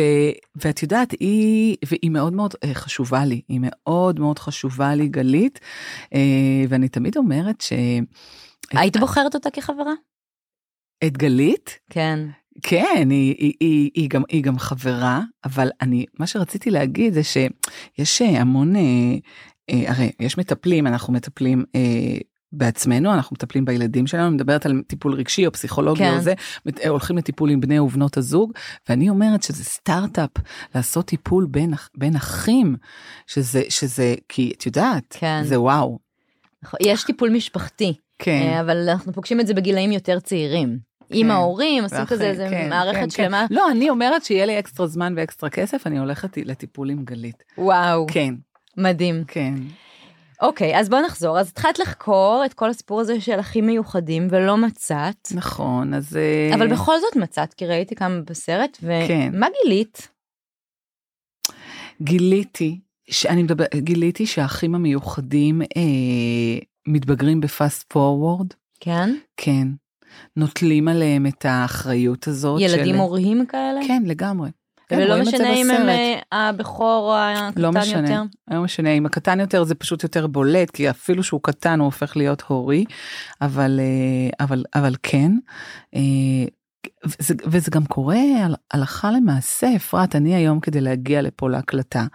[0.55, 5.59] ואת יודעת, היא, והיא מאוד מאוד חשובה לי, היא מאוד מאוד חשובה לי, גלית,
[6.69, 7.73] ואני תמיד אומרת ש...
[8.71, 9.93] היית בוחרת אותה כחברה?
[11.03, 11.79] את גלית?
[11.89, 12.19] כן.
[12.61, 17.21] כן, היא, היא, היא, היא, גם, היא גם חברה, אבל אני, מה שרציתי להגיד זה
[17.23, 18.81] שיש המון, אה,
[19.69, 22.17] אה, הרי יש מטפלים, אנחנו מטפלים אה,
[22.51, 26.13] בעצמנו, אנחנו מטפלים בילדים שלנו, מדברת על טיפול רגשי או פסיכולוגי כן.
[26.13, 26.33] או זה,
[26.83, 28.51] אה, הולכים לטיפול עם בני ובנות הזוג,
[28.89, 30.31] ואני אומרת שזה סטארט-אפ,
[30.75, 32.75] לעשות טיפול בין, בין אחים,
[33.27, 35.41] שזה, שזה, כי את יודעת, כן.
[35.43, 35.99] זה וואו.
[36.63, 38.41] נכון, יש טיפול משפחתי, כן.
[38.47, 40.77] אה, אבל אנחנו פוגשים את זה בגילאים יותר צעירים.
[41.09, 41.31] עם כן.
[41.31, 43.45] ההורים, עושים ואחרי- כזה איזה כן, מערכת כן, שלמה.
[43.49, 43.55] כן.
[43.55, 47.43] לא, אני אומרת שיהיה לי אקסטרה זמן ואקסטרה כסף, אני הולכת לטיפול עם גלית.
[47.57, 48.33] וואו, כן,
[48.77, 49.23] מדהים.
[49.27, 49.53] כן.
[50.41, 51.39] אוקיי, אז בוא נחזור.
[51.39, 56.17] אז התחלת לחקור את כל הסיפור הזה של אחים מיוחדים ולא מצאת, נכון, אז...
[56.17, 59.29] אה, אבל בכל זאת מצאת, כי ראיתי כמה בסרט, כן.
[59.33, 60.07] ומה גילית?
[62.01, 68.47] גיליתי, שאני מדבר, גיליתי שהאחים המיוחדים אה, מתבגרים בפאסט פורוורד,
[68.79, 69.15] כן?
[69.37, 69.67] כן.
[70.35, 72.61] נוטלים עליהם את האחריות הזאת.
[72.61, 73.01] ילדים של...
[73.01, 73.79] הוריים כאלה?
[73.87, 74.49] כן, לגמרי.
[74.87, 75.89] כן, ולא משנה אם הם.
[75.89, 78.21] אה, הבכור או הקטן לא משנה, יותר.
[78.51, 82.17] לא משנה, אם הקטן יותר זה פשוט יותר בולט, כי אפילו שהוא קטן הוא הופך
[82.17, 82.85] להיות הורי,
[83.41, 85.31] אבל, אה, אבל, אבל כן.
[85.95, 86.01] אה,
[87.05, 88.17] וזה, וזה גם קורה
[88.73, 92.05] הלכה למעשה, אפרת, אני היום כדי להגיע לפה להקלטה,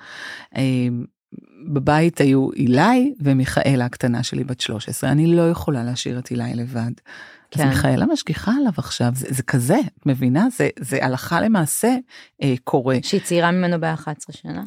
[1.68, 6.90] בבית היו אילי ומיכאלה הקטנה שלי בת 13, אני לא יכולה להשאיר את אילי לבד.
[7.54, 7.68] אז כן.
[7.68, 10.48] מיכאלה משגיחה עליו עכשיו, זה, זה כזה, את מבינה?
[10.56, 11.96] זה, זה הלכה למעשה
[12.42, 12.96] אה, קורה.
[13.02, 14.62] שהיא צעירה ממנו ב-11 שנה.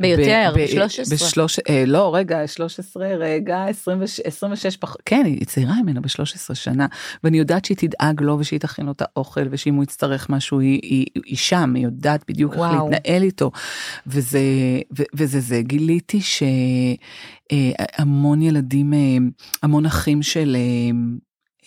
[0.00, 1.14] ביותר, ב- ב- ב-13.
[1.14, 4.96] בשלוש, אה, לא, רגע, 13, רגע, 26, 26 פח...
[5.04, 6.86] כן, היא צעירה ממנו ב-13 שנה,
[7.24, 10.80] ואני יודעת שהיא תדאג לו ושהיא תכין לו את האוכל, ושאם הוא יצטרך משהו, היא,
[10.82, 12.90] היא, היא שם, היא יודעת בדיוק איך וואו.
[12.90, 13.50] להתנהל איתו.
[14.06, 14.40] וזה,
[14.98, 16.20] ו, וזה זה, גיליתי
[17.50, 19.16] שהמון ילדים, אה,
[19.62, 20.56] המון אחים של...
[20.56, 20.90] אה,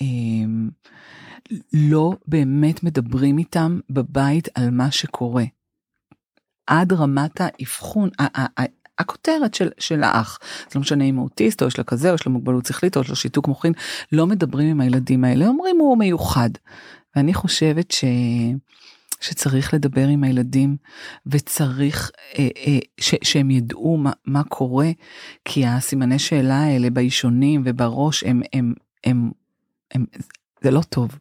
[0.02, 0.08] אה,
[1.74, 5.44] לא באמת מדברים איתם בבית על מה שקורה.
[6.68, 8.10] עד רמת האבחון,
[9.00, 12.16] הכותרת של, של האח, זה לא משנה אם הוא אוטיסט או יש לו כזה או
[12.16, 13.74] יש לו מוגבלות שכלית או יש לו שיתוק מוחין,
[14.12, 16.50] לא מדברים עם הילדים האלה, אומרים הוא מיוחד.
[17.16, 18.06] ואני חושבת ש...
[19.24, 20.78] שצריך לדבר עם הילדים
[21.26, 24.90] וצריך אה, אה, ש, שהם ידעו מה, מה קורה,
[25.46, 28.74] כי הסימני שאלה האלה באישונים ובראש הם, הם,
[29.04, 29.32] הם,
[29.92, 30.06] הם,
[30.64, 31.18] זה לא טוב,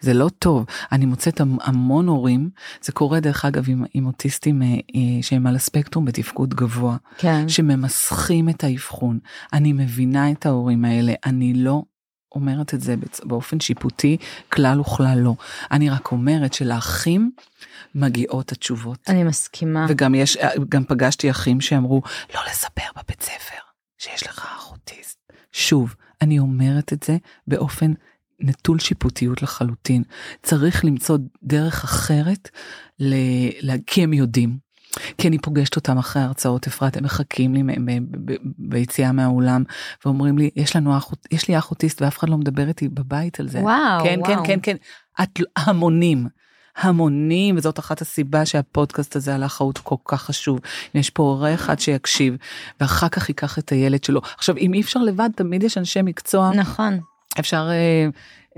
[0.00, 0.66] זה לא טוב.
[0.92, 2.50] אני מוצאת המ- המון הורים,
[2.82, 7.48] זה קורה דרך אגב עם, עם אוטיסטים אה, אה, שהם על הספקטרום בתפקוד גבוה, כן.
[7.48, 9.18] שממסכים את האבחון.
[9.52, 11.82] אני מבינה את ההורים האלה, אני לא
[12.34, 14.16] אומרת את זה באופן שיפוטי,
[14.52, 15.34] כלל וכלל לא.
[15.70, 17.30] אני רק אומרת שלאחים
[17.94, 18.98] מגיעות התשובות.
[19.08, 19.86] אני מסכימה.
[19.88, 22.02] וגם יש, גם פגשתי אחים שאמרו,
[22.34, 23.58] לא לספר בבית ספר
[23.98, 25.18] שיש לך אח אוטיסט.
[25.52, 27.92] שוב, אני אומרת את זה באופן
[28.40, 30.02] נטול שיפוטיות לחלוטין.
[30.42, 32.48] צריך למצוא דרך אחרת,
[33.00, 33.14] ל...
[33.86, 34.70] כי הם יודעים.
[35.18, 37.62] כי אני פוגשת אותם אחרי ההרצאות, אפרת, הם מחכים לי
[38.58, 39.64] ביציאה מהאולם,
[40.04, 43.40] ואומרים לי, יש לנו אח, יש לי אח אוטיסט ואף אחד לא מדבר איתי בבית
[43.40, 43.58] על זה.
[43.58, 44.44] וואו, כן, כן, וואו.
[44.46, 44.76] כן, כן.
[45.22, 46.26] את, המונים.
[46.76, 50.60] המונים, וזאת אחת הסיבה שהפודקאסט הזה על האחריות הוא כל כך חשוב.
[50.94, 52.36] יש פה הורה אחד שיקשיב,
[52.80, 54.20] ואחר כך ייקח את הילד שלו.
[54.38, 57.00] עכשיו, אם אי אפשר לבד, תמיד יש אנשי מקצוע, נכון.
[57.38, 58.08] אפשר, אה,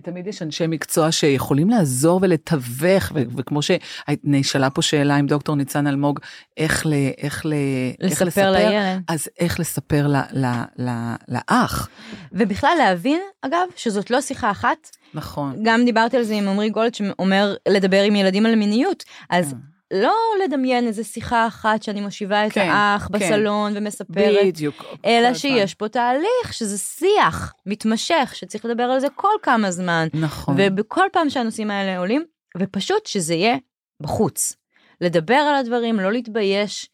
[0.03, 5.87] תמיד יש אנשי מקצוע שיכולים לעזור ולתווך, ו- וכמו שנשאלה פה שאלה עם דוקטור ניצן
[5.87, 6.21] אלמוג,
[6.57, 7.53] איך, ל, איך, ל,
[8.01, 9.03] איך לספר לילד.
[9.09, 10.47] אז איך לספר ל, ל,
[10.79, 11.89] ל, לאח,
[12.33, 14.97] ובכלל להבין, אגב, שזאת לא שיחה אחת.
[15.15, 15.57] נכון.
[15.63, 19.05] גם דיברתי על זה עם עמרי גולד שאומר לדבר עם ילדים על מיניות.
[19.31, 19.72] אז כן.
[19.93, 23.19] לא לדמיין איזה שיחה אחת שאני מושיבה את כן, האח כן.
[23.19, 24.47] בסלון ומספרת.
[24.47, 24.85] בדיוק.
[25.05, 25.35] אלא.
[25.35, 30.09] שיש פה תהליך, שזה שיח מתמשך, שצריך לדבר על זה כל כמה זמן.
[30.15, 30.55] נכון.
[30.59, 32.25] ובכל פעם שהנושאים האלה עולים,
[32.59, 33.57] ופשוט שזה יהיה
[34.01, 34.57] בחוץ.
[35.01, 36.91] לדבר על הדברים, לא להתבייש,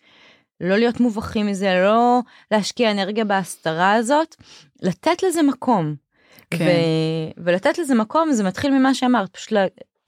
[0.60, 4.36] לא להיות מובכים מזה, לא להשקיע אנרגיה בהסתרה הזאת,
[4.82, 5.94] לתת לזה מקום.
[6.50, 6.64] כן.
[6.64, 9.52] ו- ולתת לזה מקום זה מתחיל ממה שאמרת, פשוט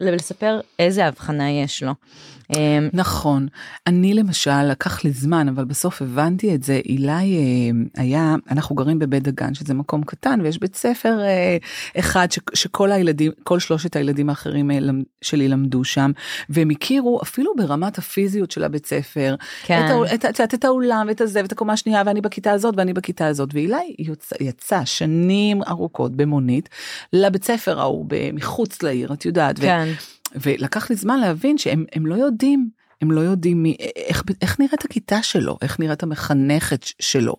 [0.01, 1.95] לספר איזה הבחנה יש לו.
[2.57, 3.47] אמ, נכון.
[3.87, 6.81] אני למשל, לקח לי זמן, אבל בסוף הבנתי את זה.
[6.85, 11.57] אילי אה, היה, אנחנו גרים בבית דגן, שזה מקום קטן, ויש בית ספר אה,
[11.99, 14.79] אחד ש, שכל הילדים, כל שלושת הילדים האחרים אה,
[15.23, 16.11] שלי למדו שם,
[16.49, 19.89] והם הכירו אפילו ברמת הפיזיות של הבית ספר, כן.
[20.15, 23.27] את, את, את, את, האולם ואת הזה ואת הקומה השנייה, ואני בכיתה הזאת ואני בכיתה
[23.27, 23.49] הזאת.
[23.55, 26.69] ואילי יצא, יצא שנים ארוכות במונית
[27.13, 29.59] לבית ספר ההוא, מחוץ לעיר, את יודעת.
[29.59, 29.89] כן,
[30.35, 32.70] ולקח לי זמן להבין שהם הם לא יודעים.
[33.01, 37.35] הם לא יודעים מי, איך, איך נראית הכיתה שלו, איך נראית המחנכת שלו.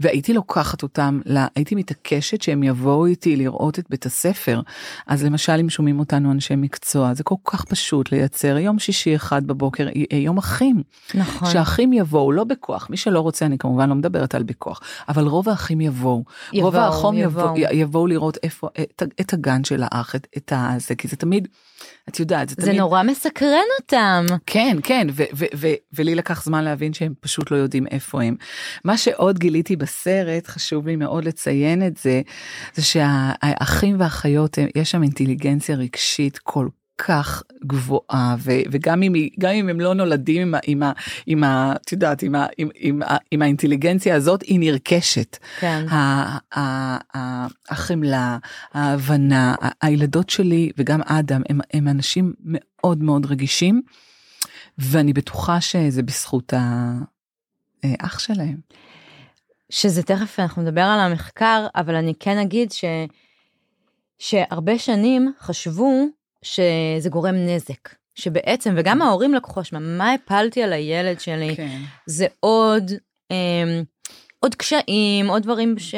[0.00, 4.60] והייתי לוקחת אותם, לה, הייתי מתעקשת שהם יבואו איתי לראות את בית הספר.
[5.06, 9.46] אז למשל אם שומעים אותנו אנשי מקצוע, זה כל כך פשוט לייצר יום שישי אחד
[9.46, 10.82] בבוקר, י- יום אחים.
[11.14, 11.50] נכון.
[11.50, 15.48] שהאחים יבואו, לא בכוח, מי שלא רוצה, אני כמובן לא מדברת על בכוח, אבל רוב
[15.48, 16.24] האחים יבואו.
[16.52, 17.56] יבואו, רוב האחים יבואו.
[17.56, 21.48] יבואו, יבואו לראות איפה, את, את הגן של האח, את, את הזה, כי זה תמיד,
[22.08, 22.80] את יודעת, זה זה תמיד...
[22.80, 24.26] נורא מסקרן אותם.
[24.46, 28.36] כן, כן, ו- ו- ו- ולי לקח זמן להבין שהם פשוט לא יודעים איפה הם.
[28.84, 32.22] מה שעוד גיליתי בסרט, חשוב לי מאוד לציין את זה,
[32.74, 39.68] זה שהאחים והאחיות, יש שם אינטליגנציה רגשית כל כך גבוהה, ו- וגם אם, גם אם
[39.68, 40.82] הם לא נולדים עם, עם,
[41.26, 45.36] עם, את יודעת, עם, עם, עם, עם האינטליגנציה הזאת, היא נרכשת.
[45.60, 45.86] כן.
[47.68, 48.38] החמלה,
[48.74, 53.82] ההבנה, הילדות שלי וגם אדם הם, הם אנשים מאוד מאוד רגישים,
[54.78, 56.52] ואני בטוחה שזה בזכות
[57.82, 58.56] האח שלהם.
[59.70, 62.84] שזה תכף אנחנו נדבר על המחקר, אבל אני כן אגיד ש...
[64.18, 66.06] שהרבה שנים חשבו
[66.42, 67.88] שזה גורם נזק.
[68.14, 71.56] שבעצם, וגם ההורים לקחו אשמה, מה הפלתי על הילד שלי?
[71.56, 71.80] כן.
[72.06, 72.92] זה עוד,
[73.30, 73.82] אמ,
[74.40, 75.94] עוד קשיים, עוד דברים ש...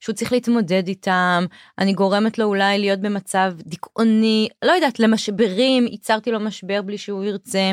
[0.00, 1.44] שהוא צריך להתמודד איתם,
[1.78, 7.24] אני גורמת לו אולי להיות במצב דיכאוני, לא יודעת, למשברים, ייצרתי לו משבר בלי שהוא
[7.24, 7.72] ירצה,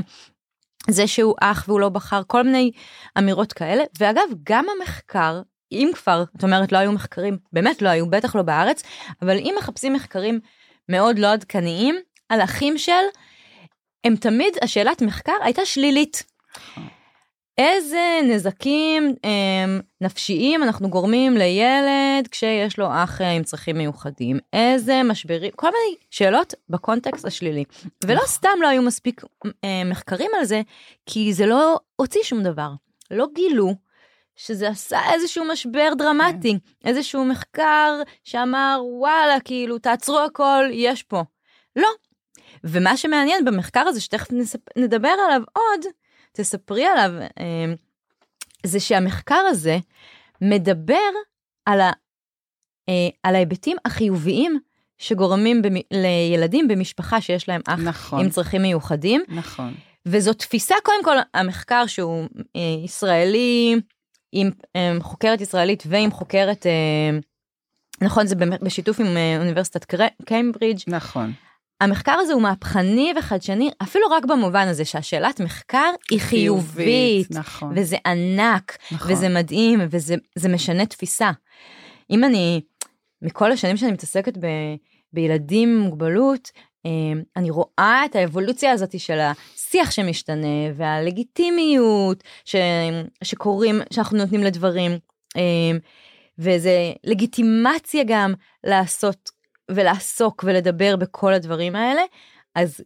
[0.89, 2.71] זה שהוא אח והוא לא בחר, כל מיני
[3.17, 8.09] אמירות כאלה, ואגב, גם המחקר, אם כבר, את אומרת, לא היו מחקרים, באמת לא היו,
[8.09, 8.83] בטח לא בארץ,
[9.21, 10.39] אבל אם מחפשים מחקרים
[10.89, 11.95] מאוד לא עדכניים
[12.29, 12.91] על אחים של,
[14.03, 16.23] הם תמיד, השאלת מחקר הייתה שלילית.
[17.57, 25.03] איזה נזקים הם, נפשיים אנחנו גורמים לילד כשיש לו אח אה, עם צרכים מיוחדים, איזה
[25.03, 27.63] משברים, כל מיני שאלות בקונטקסט השלילי.
[28.05, 29.21] ולא סתם לא היו מספיק
[29.63, 30.61] אה, מחקרים על זה,
[31.05, 32.69] כי זה לא הוציא שום דבר.
[33.11, 33.75] לא גילו
[34.35, 41.23] שזה עשה איזשהו משבר דרמטי, איזשהו מחקר שאמר וואלה כאילו תעצרו הכל יש פה.
[41.75, 41.89] לא.
[42.63, 44.27] ומה שמעניין במחקר הזה שתכף
[44.77, 45.85] נדבר עליו עוד,
[46.33, 47.73] תספרי עליו, אה,
[48.65, 49.77] זה שהמחקר הזה
[50.41, 51.09] מדבר
[51.65, 51.91] על, ה,
[52.89, 54.59] אה, על ההיבטים החיוביים
[54.97, 58.19] שגורמים במ, לילדים במשפחה שיש להם אח נכון.
[58.19, 59.21] עם צרכים מיוחדים.
[59.27, 59.73] נכון.
[60.05, 63.75] וזו תפיסה, קודם כל, המחקר שהוא אה, ישראלי,
[64.31, 67.19] עם אה, חוקרת ישראלית ועם חוקרת, אה,
[68.01, 70.79] נכון, זה בשיתוף עם אה, אוניברסיטת קיימברידג'.
[70.87, 71.33] נכון.
[71.81, 77.73] המחקר הזה הוא מהפכני וחדשני, אפילו רק במובן הזה שהשאלת מחקר היא חיובית, חיובית נכון.
[77.75, 79.11] וזה ענק, נכון.
[79.11, 81.31] וזה מדהים, וזה משנה תפיסה.
[82.11, 82.61] אם אני,
[83.21, 84.45] מכל השנים שאני מתעסקת ב,
[85.13, 86.51] בילדים עם מוגבלות,
[87.37, 92.55] אני רואה את האבולוציה הזאת של השיח שמשתנה והלגיטימיות ש,
[93.23, 94.91] שקורים, שאנחנו נותנים לדברים,
[96.39, 98.33] וזה לגיטימציה גם
[98.63, 99.31] לעשות
[99.71, 102.01] ולעסוק ולדבר בכל הדברים האלה,
[102.55, 102.81] אז,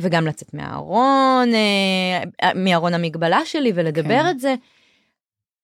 [0.00, 4.30] וגם לצאת מהארון, אה, מהארון המגבלה שלי ולדבר כן.
[4.30, 4.54] את זה.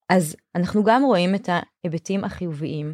[0.08, 2.92] אז אנחנו גם רואים את ההיבטים החיוביים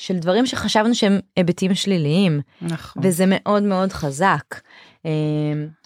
[0.00, 2.40] של דברים שחשבנו שהם היבטים שליליים.
[2.62, 3.02] נכון.
[3.06, 4.54] וזה מאוד מאוד חזק.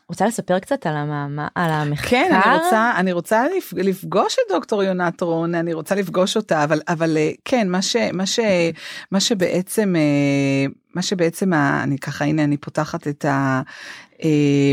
[0.08, 2.08] רוצה לספר קצת על, המאמה, על המחקר?
[2.08, 6.80] כן, אני רוצה, אני רוצה לפגוש את דוקטור יונת רון, אני רוצה לפגוש אותה, אבל,
[6.88, 8.40] אבל אה, כן, מה, ש, מה, ש,
[9.10, 13.62] מה שבעצם, אה, מה שבעצם, אני ככה, הנה, אני פותחת את ה...
[14.24, 14.72] אה,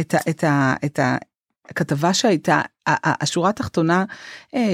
[0.00, 0.18] את ה...
[0.30, 1.16] את ה, את ה
[1.68, 4.04] הכתבה שהייתה, השורה התחתונה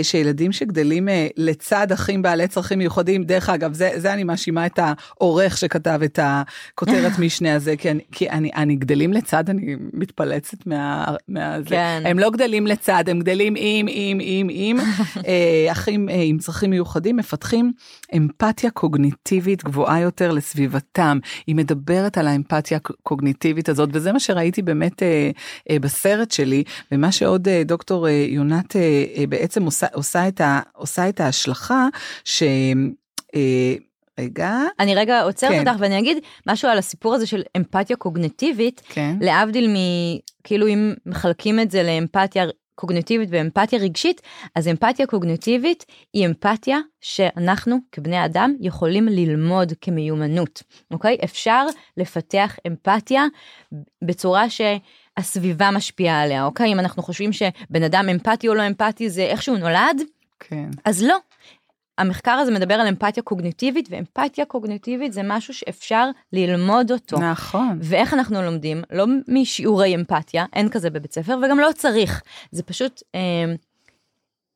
[0.02, 5.58] שילדים שגדלים לצד אחים בעלי צרכים מיוחדים, דרך אגב, זה, זה אני מאשימה את העורך
[5.58, 11.14] שכתב את הכותרת משנה הזה, כי, אני, כי אני, אני גדלים לצד, אני מתפלצת מה...
[11.28, 11.68] מה זה.
[11.68, 12.02] כן.
[12.06, 14.76] הם לא גדלים לצד, הם גדלים עם, עם, עם, עם,
[15.72, 17.72] אחים עם צרכים מיוחדים מפתחים
[18.16, 21.18] אמפתיה קוגניטיבית גבוהה יותר לסביבתם.
[21.46, 25.02] היא מדברת על האמפתיה הקוגניטיבית הזאת, וזה מה שראיתי באמת
[25.80, 26.64] בסרט שלי.
[26.92, 28.76] ומה שעוד דוקטור יונת
[29.28, 31.88] בעצם עושה, עושה, את, ה, עושה את ההשלכה
[32.24, 32.42] ש...
[34.20, 34.58] רגע.
[34.80, 35.68] אני רגע עוצרת כן.
[35.68, 39.16] אותך ואני אגיד משהו על הסיפור הזה של אמפתיה קוגנטיבית, כן.
[39.20, 39.76] להבדיל מ...
[40.44, 44.20] כאילו אם מחלקים את זה לאמפתיה קוגניטיבית ואמפתיה רגשית,
[44.54, 51.16] אז אמפתיה קוגניטיבית היא אמפתיה שאנחנו כבני אדם יכולים ללמוד כמיומנות, אוקיי?
[51.24, 53.24] אפשר לפתח אמפתיה
[54.04, 54.60] בצורה ש...
[55.16, 56.72] הסביבה משפיעה עליה, אוקיי?
[56.72, 60.02] אם אנחנו חושבים שבן אדם אמפתי או לא אמפתי זה איך שהוא נולד,
[60.40, 60.70] כן.
[60.84, 61.16] אז לא.
[61.98, 67.18] המחקר הזה מדבר על אמפתיה קוגניטיבית, ואמפתיה קוגניטיבית זה משהו שאפשר ללמוד אותו.
[67.18, 67.78] נכון.
[67.82, 68.82] ואיך אנחנו לומדים?
[68.90, 72.22] לא משיעורי אמפתיה, אין כזה בבית ספר, וגם לא צריך.
[72.50, 73.54] זה פשוט אה,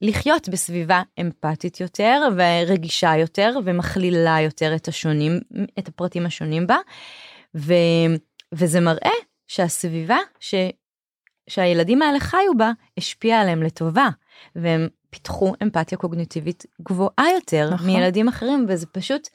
[0.02, 5.40] לחיות בסביבה אמפתית יותר, ורגישה יותר, ומכלילה יותר את השונים,
[5.78, 6.76] את הפרטים השונים בה.
[7.54, 7.74] ו,
[8.52, 9.10] וזה מראה
[9.48, 10.54] שהסביבה ש...
[11.50, 14.08] שהילדים האלה חיו בה השפיעה עליהם לטובה,
[14.56, 17.86] והם פיתחו אמפתיה קוגניטיבית גבוהה יותר נכון.
[17.86, 19.28] מילדים אחרים, וזה פשוט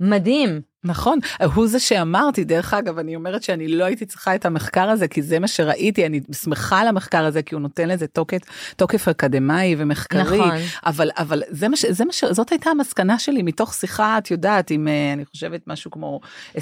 [0.00, 0.60] מדהים.
[0.86, 1.18] נכון,
[1.54, 5.22] הוא זה שאמרתי, דרך אגב, אני אומרת שאני לא הייתי צריכה את המחקר הזה, כי
[5.22, 8.38] זה מה שראיתי, אני שמחה על המחקר הזה, כי הוא נותן לזה תוקף,
[8.76, 10.58] תוקף אקדמאי ומחקרי, נכון.
[10.86, 14.88] אבל, אבל זה מה, זה מה, זאת הייתה המסקנה שלי מתוך שיחה, את יודעת, עם,
[14.88, 16.20] אה, אני חושבת, משהו כמו
[16.56, 16.58] 20-30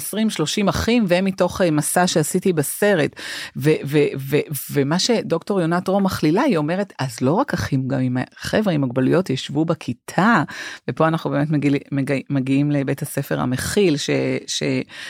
[0.69, 3.15] אחים, ומתוך אה, מסע שעשיתי בסרט,
[3.57, 4.37] ו, ו, ו,
[4.71, 8.81] ומה שדוקטור יונת רום מכלילה, היא אומרת, אז לא רק אחים, גם עם חבר'ה עם
[8.81, 10.43] מוגבלויות ישבו בכיתה,
[10.89, 14.09] ופה אנחנו באמת מגיע, מגיע, מגיעים לבית הספר המכיל, ש...
[14.47, 14.63] ש...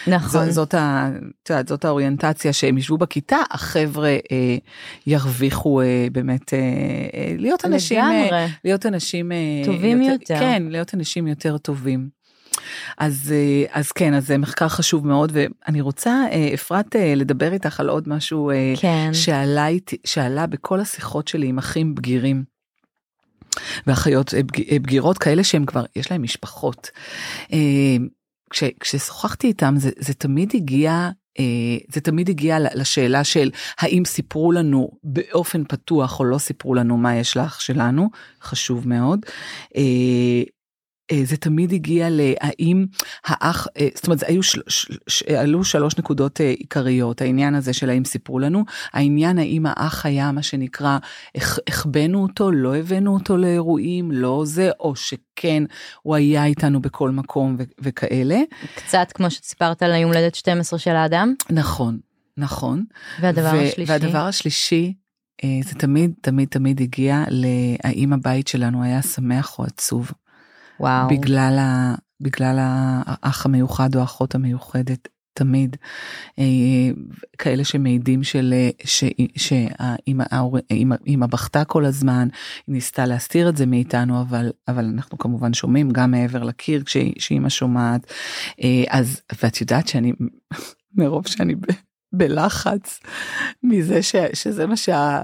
[0.08, 0.52] נכון.
[0.52, 1.10] זאת, ה,
[1.68, 4.58] זאת האוריינטציה שהם ישבו בכיתה, החבר'ה אה,
[5.08, 6.60] ירוויחו אה, באמת אה,
[7.14, 8.00] אה, להיות אנשים.
[8.04, 9.32] אה, להיות אנשים
[9.66, 10.40] טובים יותר, יותר.
[10.40, 12.10] כן, להיות אנשים יותר טובים.
[12.98, 17.54] אז, אה, אז כן, אז זה מחקר חשוב מאוד, ואני רוצה, אה, אפרת, אה, לדבר
[17.54, 18.52] איתך על עוד משהו
[18.82, 19.10] כן.
[19.14, 19.68] שעלה,
[20.06, 22.56] שעלה בכל השיחות שלי עם אחים בגירים.
[23.88, 26.90] ואחיות אה, בג- אה, בגירות כאלה שהם כבר, יש להם משפחות.
[28.64, 31.44] אה, כש, כששוחחתי איתם זה, זה תמיד הגיע, אה,
[31.90, 37.16] זה תמיד הגיע לשאלה של האם סיפרו לנו באופן פתוח או לא סיפרו לנו מה
[37.16, 38.10] יש לאח שלנו,
[38.42, 39.26] חשוב מאוד.
[41.12, 42.86] אה, זה תמיד הגיע להאם
[43.26, 44.62] האח, אה, זאת אומרת, היו של,
[45.38, 50.32] עלו שלוש נקודות אה, עיקריות, העניין הזה של האם סיפרו לנו, העניין האם האח היה
[50.32, 50.98] מה שנקרא,
[51.36, 55.64] הח- החבאנו אותו, לא הבאנו אותו לאירועים, לא זה, או שכן,
[56.02, 58.40] הוא היה איתנו בכל מקום ו- וכאלה.
[58.76, 61.34] קצת כמו שסיפרת על היום הולדת 12 של האדם.
[61.50, 62.00] נכון,
[62.38, 62.84] נכון.
[63.22, 63.92] והדבר ו- השלישי.
[63.92, 64.94] והדבר השלישי,
[65.64, 70.12] זה תמיד, תמיד, תמיד הגיע להאם הבית שלנו היה שמח או עצוב.
[70.80, 71.08] וואו.
[71.10, 75.08] בגלל, ה, בגלל האח המיוחד או האחות המיוחדת.
[75.38, 75.76] תמיד
[76.40, 76.44] אה,
[77.38, 79.04] כאלה שמעידים של אה, ש-
[79.38, 82.28] שהאמא ההור- אמא- אמא בכתה כל הזמן
[82.68, 86.84] ניסתה להסתיר את זה מאיתנו אבל אבל אנחנו כמובן שומעים גם מעבר לקיר
[87.20, 88.14] שאמא שומעת
[88.64, 90.14] אה, אז ואת יודעת שאני
[90.94, 91.56] מרוב שאני
[92.14, 93.00] בלחץ
[93.64, 95.24] מזה ש, שזה מה שה...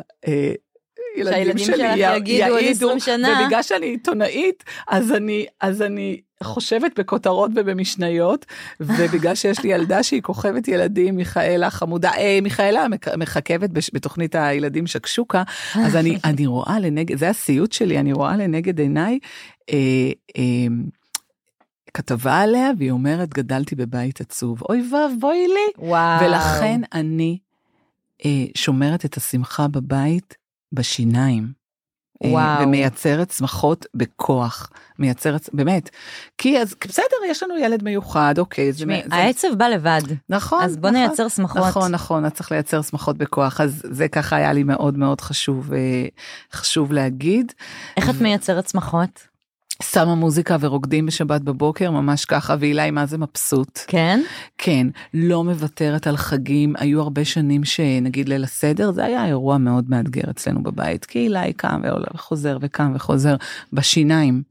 [1.18, 3.42] ילדים שהילדים שלי יגידו עוד 20 שנה.
[3.42, 8.46] ובגלל שאני עיתונאית אז אני אז אני חושבת בכותרות ובמשניות
[8.80, 12.86] ובגלל שיש לי ילדה שהיא כוכבת ילדים מיכאלה חמודה אה, מיכאלה
[13.18, 15.44] מחכבת בתוכנית הילדים שקשוקה
[15.76, 19.20] אז אני אני רואה לנגד זה הסיוט שלי אני רואה לנגד עיניי
[19.70, 19.78] אה,
[20.38, 20.68] אה,
[21.94, 26.26] כתבה עליה והיא אומרת גדלתי בבית עצוב אוי ואבוי לי וואו.
[26.26, 27.38] ולכן אני
[28.26, 30.41] אה, שומרת את השמחה בבית
[30.74, 31.62] בשיניים.
[32.24, 32.64] אה, וואו.
[32.64, 34.70] ומייצרת שמחות בכוח,
[35.00, 35.90] מייצרת, באמת.
[36.38, 40.02] כי אז בסדר, יש לנו ילד מיוחד, אוקיי, תשמעי, זה העצב בא לבד.
[40.30, 40.64] נכון.
[40.64, 41.02] אז בוא נכון.
[41.02, 41.62] נייצר שמחות.
[41.68, 45.74] נכון, נכון, אז צריך לייצר שמחות בכוח, אז זה ככה היה לי מאוד מאוד חשוב,
[45.74, 46.06] אה,
[46.54, 47.54] חשוב להגיד.
[47.98, 49.31] איך את מייצרת שמחות?
[49.82, 53.80] שמה מוזיקה ורוקדים בשבת בבוקר, ממש ככה, ואילי מה זה מבסוט.
[53.88, 54.22] כן?
[54.58, 56.74] כן, לא מוותרת על חגים.
[56.78, 61.54] היו הרבה שנים שנגיד ליל הסדר, זה היה אירוע מאוד מאתגר אצלנו בבית, כי אילי
[61.54, 63.36] קם ועולה וחוזר וקם וחוזר
[63.74, 64.44] בשיניים.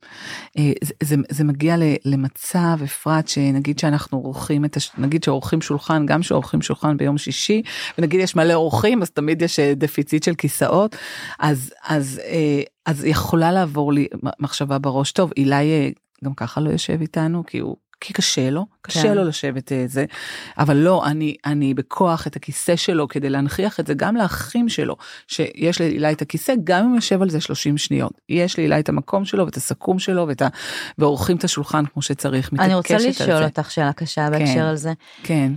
[0.58, 4.90] אה, זה, זה, זה מגיע למצב, אפרת, שנגיד שאנחנו עורכים את, הש...
[4.98, 7.62] נגיד שעורכים שולחן, גם שעורכים שולחן ביום שישי,
[7.98, 10.96] ונגיד יש מלא אורחים, אז תמיד יש אה, דפיציט של כיסאות,
[11.38, 14.08] אז, אז, אה, אז יכולה לעבור לי
[14.38, 15.88] מחשבה בראש, טוב, אילי אה,
[16.24, 17.76] גם ככה לא יושב איתנו, כי הוא...
[18.00, 19.14] כי קשה לו, קשה כן.
[19.14, 20.04] לו לשבת אה, זה,
[20.58, 24.96] אבל לא, אני, אני בכוח את הכיסא שלו כדי להנכיח את זה גם לאחים שלו,
[25.26, 28.12] שיש לאילי את הכיסא, גם אם יושב על זה 30 שניות.
[28.28, 30.48] יש לאילי את המקום שלו ואת הסכו"ם שלו ואת ה...
[30.98, 33.08] ועורכים את השולחן כמו שצריך, מתעקשת אני על רוצה זה.
[33.08, 34.92] לשאול אותך שאלה קשה בהקשר על זה.
[35.22, 35.52] כן,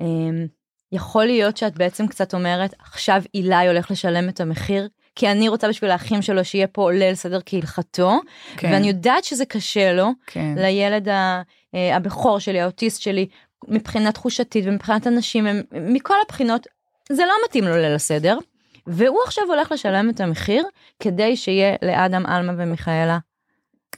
[0.00, 0.46] אמ,
[0.92, 4.88] יכול להיות שאת בעצם קצת אומרת, עכשיו אילי הולך לשלם את המחיר,
[5.18, 8.20] כי אני רוצה בשביל האחים שלו שיהיה פה ליל סדר כהלכתו,
[8.56, 10.54] כן, ואני יודעת שזה קשה לו, כן.
[10.56, 11.42] לילד ה-
[11.74, 13.26] אה, הבכור שלי, האוטיסט שלי,
[13.68, 16.66] מבחינה תחושתית ומבחינת אנשים, הם- מכל הבחינות,
[17.12, 18.38] זה לא מתאים לו ליל הסדר,
[18.86, 20.64] והוא עכשיו הולך לשלם את המחיר
[21.00, 23.18] כדי שיהיה לאדם, עלמה ומיכאלה.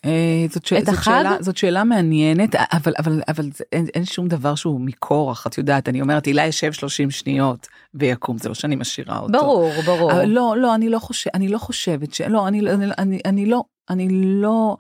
[0.05, 0.73] אה, זאת, ש...
[0.73, 1.05] את זאת?
[1.05, 5.89] שאלה, זאת שאלה מעניינת, אבל, אבל, אבל אין, אין שום דבר שהוא מכורח, את יודעת,
[5.89, 9.33] אני אומרת, הילה ישב 30 שניות ויקום, זה לא שאני משאירה אותו.
[9.33, 10.13] ברור, ברור.
[10.13, 12.21] אבל לא, לא, אני לא חושבת, אני לא חושבת ש...
[12.21, 14.77] לא, אני, אני, אני, אני לא, אני לא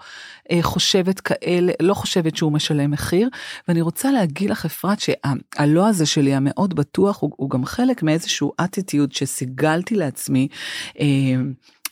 [0.51, 3.29] אה, חושבת כאלה, לא חושבת שהוא משלם מחיר,
[3.69, 8.53] ואני רוצה להגיד לך, אפרת, שהלא הזה שלי המאוד בטוח, הוא, הוא גם חלק מאיזשהו
[8.61, 10.49] אטיטיוד שסיגלתי לעצמי.
[11.01, 11.07] אה,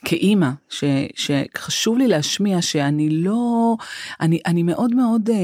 [0.09, 0.85] כאימא, ש,
[1.15, 3.77] שחשוב לי להשמיע שאני לא,
[4.21, 5.37] אני, אני מאוד מאוד אה,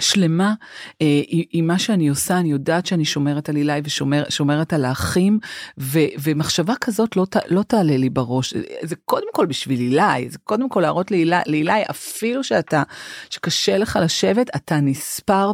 [0.00, 0.54] שלמה
[1.02, 1.20] אה,
[1.50, 5.38] עם- מה שאני עושה, אני יודעת שאני שומרת על אילי ושומרת על האחים,
[5.78, 8.54] ו, ומחשבה כזאת לא, לא תעלה לי בראש.
[8.82, 11.10] זה קודם כל בשביל אילי, זה קודם כל להראות
[11.46, 12.82] לאילי אפילו שאתה,
[13.30, 15.52] שקשה לך לשבת, אתה נספר.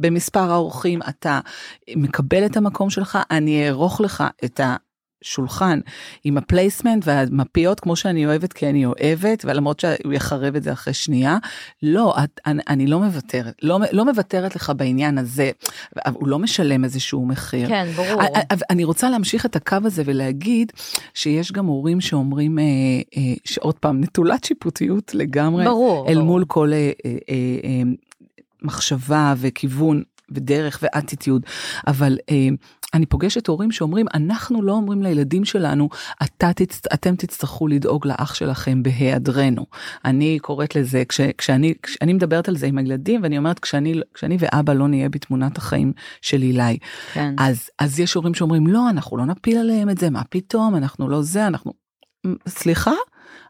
[0.00, 1.40] במספר האורחים אתה
[1.96, 4.76] מקבל את המקום שלך, אני אערוך לך את ה...
[5.22, 5.80] שולחן
[6.24, 10.72] עם ה placemat והמפיות כמו שאני אוהבת כי אני אוהבת ולמרות שהוא יחרב את זה
[10.72, 11.36] אחרי שנייה
[11.82, 15.50] לא את, אני, אני לא מוותרת לא, לא מוותרת לך בעניין הזה
[16.12, 17.68] הוא לא משלם איזשהו מחיר.
[17.68, 18.22] כן, ברור.
[18.22, 20.72] א- א- אני רוצה להמשיך את הקו הזה ולהגיד
[21.14, 22.64] שיש גם הורים שאומרים אה,
[23.16, 26.08] אה, שעוד פעם נטולת שיפוטיות לגמרי ברור.
[26.08, 26.26] אל ברור.
[26.26, 27.82] מול כל אה, אה, אה, אה,
[28.62, 31.42] מחשבה וכיוון ודרך ואטיטיוד
[31.86, 32.48] אבל אה,
[32.96, 35.88] אני פוגשת הורים שאומרים, אנחנו לא אומרים לילדים שלנו,
[36.38, 36.80] תצ...
[36.94, 39.66] אתם תצטרכו לדאוג לאח שלכם בהיעדרנו.
[40.04, 41.20] אני קוראת לזה, כש...
[41.20, 45.58] כשאני, כשאני מדברת על זה עם הילדים, ואני אומרת, כשאני, כשאני ואבא לא נהיה בתמונת
[45.58, 45.92] החיים
[46.22, 46.78] של אילי,
[47.12, 47.34] כן.
[47.38, 51.08] אז, אז יש הורים שאומרים, לא, אנחנו לא נפיל עליהם את זה, מה פתאום, אנחנו
[51.08, 51.72] לא זה, אנחנו...
[52.48, 52.92] סליחה?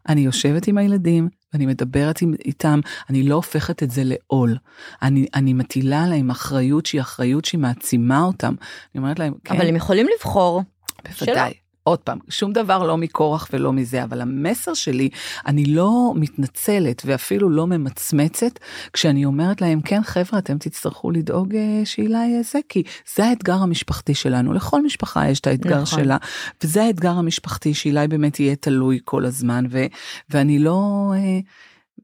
[0.08, 2.80] אני יושבת עם הילדים, ואני מדברת איתם,
[3.10, 4.56] אני לא הופכת את זה לעול.
[5.02, 8.54] אני, אני מטילה עליהם אחריות שהיא אחריות שהיא מעצימה אותם.
[8.94, 10.62] אני אומרת להם, כן, אבל הם יכולים לבחור.
[11.04, 11.52] בוודאי.
[11.86, 15.08] עוד פעם, שום דבר לא מכורח ולא מזה, אבל המסר שלי,
[15.46, 18.58] אני לא מתנצלת ואפילו לא ממצמצת
[18.92, 22.82] כשאני אומרת להם, כן חבר'ה, אתם תצטרכו לדאוג אה, שאילה יהיה זה, כי
[23.14, 26.04] זה האתגר המשפחתי שלנו, לכל משפחה יש את האתגר נכון.
[26.04, 26.16] שלה,
[26.64, 29.86] וזה האתגר המשפחתי שאילי באמת יהיה תלוי כל הזמן, ו,
[30.30, 31.12] ואני לא...
[31.16, 31.40] אה,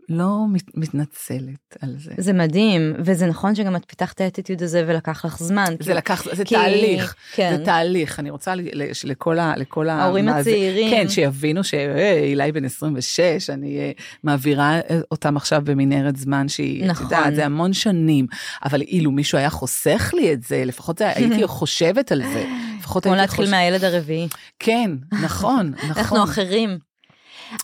[0.08, 2.12] לא מת, מתנצלת על זה.
[2.18, 5.64] זה מדהים, וזה נכון שגם את פיתחת את האטיטיוד הזה ולקח לך זמן.
[5.80, 7.54] זה כי- לקח, זה כי- תהליך, כן.
[7.58, 9.54] זה תהליך, אני רוצה ל- ל- לכל ה...
[9.56, 10.90] לכל ההורים זה- הצעירים.
[10.90, 13.90] כן, שיבינו שאילי בן 26, אני אה,
[14.24, 14.80] מעבירה
[15.10, 17.06] אותם עכשיו במנהרת זמן שהיא, נכון.
[17.06, 18.26] את יודעת, זה המון שנים,
[18.64, 22.44] אבל אילו מישהו היה חוסך לי את זה, לפחות זה, הייתי חושבת על זה.
[22.78, 24.28] לפחות כמו הייתי להתחיל חוש- מהילד הרביעי.
[24.58, 24.90] כן,
[25.22, 25.90] נכון, נכון.
[25.98, 26.91] אנחנו אחרים.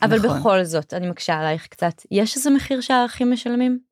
[0.03, 0.41] אבל נכון.
[0.41, 2.03] בכל זאת, אני מקשה עלייך קצת.
[2.11, 3.89] יש איזה מחיר שהערכים משלמים?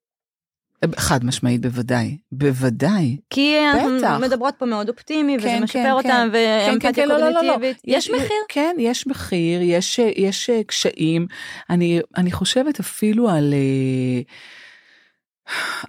[0.97, 3.16] חד משמעית, בוודאי, בוודאי.
[3.30, 4.26] כי אנחנו.
[4.26, 6.38] מדברות פה מאוד אופטימי, וזה כן, משפר כן, אותם, כן,
[6.68, 7.40] ואמפתיה כן, לא, לא, לא, לא.
[7.40, 7.82] קוגניטיבית.
[7.84, 8.36] יש מחיר?
[8.49, 11.26] כן, יש מחיר, יש, יש אה, קשיים.
[11.70, 14.22] אני, אני חושבת אפילו על, אה,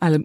[0.01, 0.18] על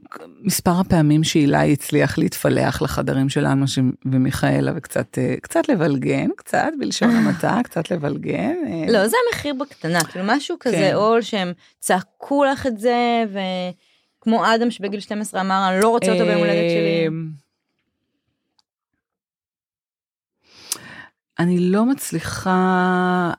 [0.42, 7.10] מספר הפעמים שאילי הצליח להתפלח לחדרים שלנו ש- ומיכאלה וקצת אה, קצת לבלגן, קצת בלשון
[7.10, 8.54] המעטה, קצת לבלגן.
[8.66, 10.94] אה, לא, זה המחיר בקטנה, כאילו משהו כזה כן.
[10.94, 13.24] עול שהם צעקו לך את זה,
[14.18, 17.06] וכמו אדם שבגיל 12 אמר, אני לא רוצה אותו ביום הולדת שלי.
[17.08, 17.28] אמ,
[21.38, 23.30] אני לא מצליחה,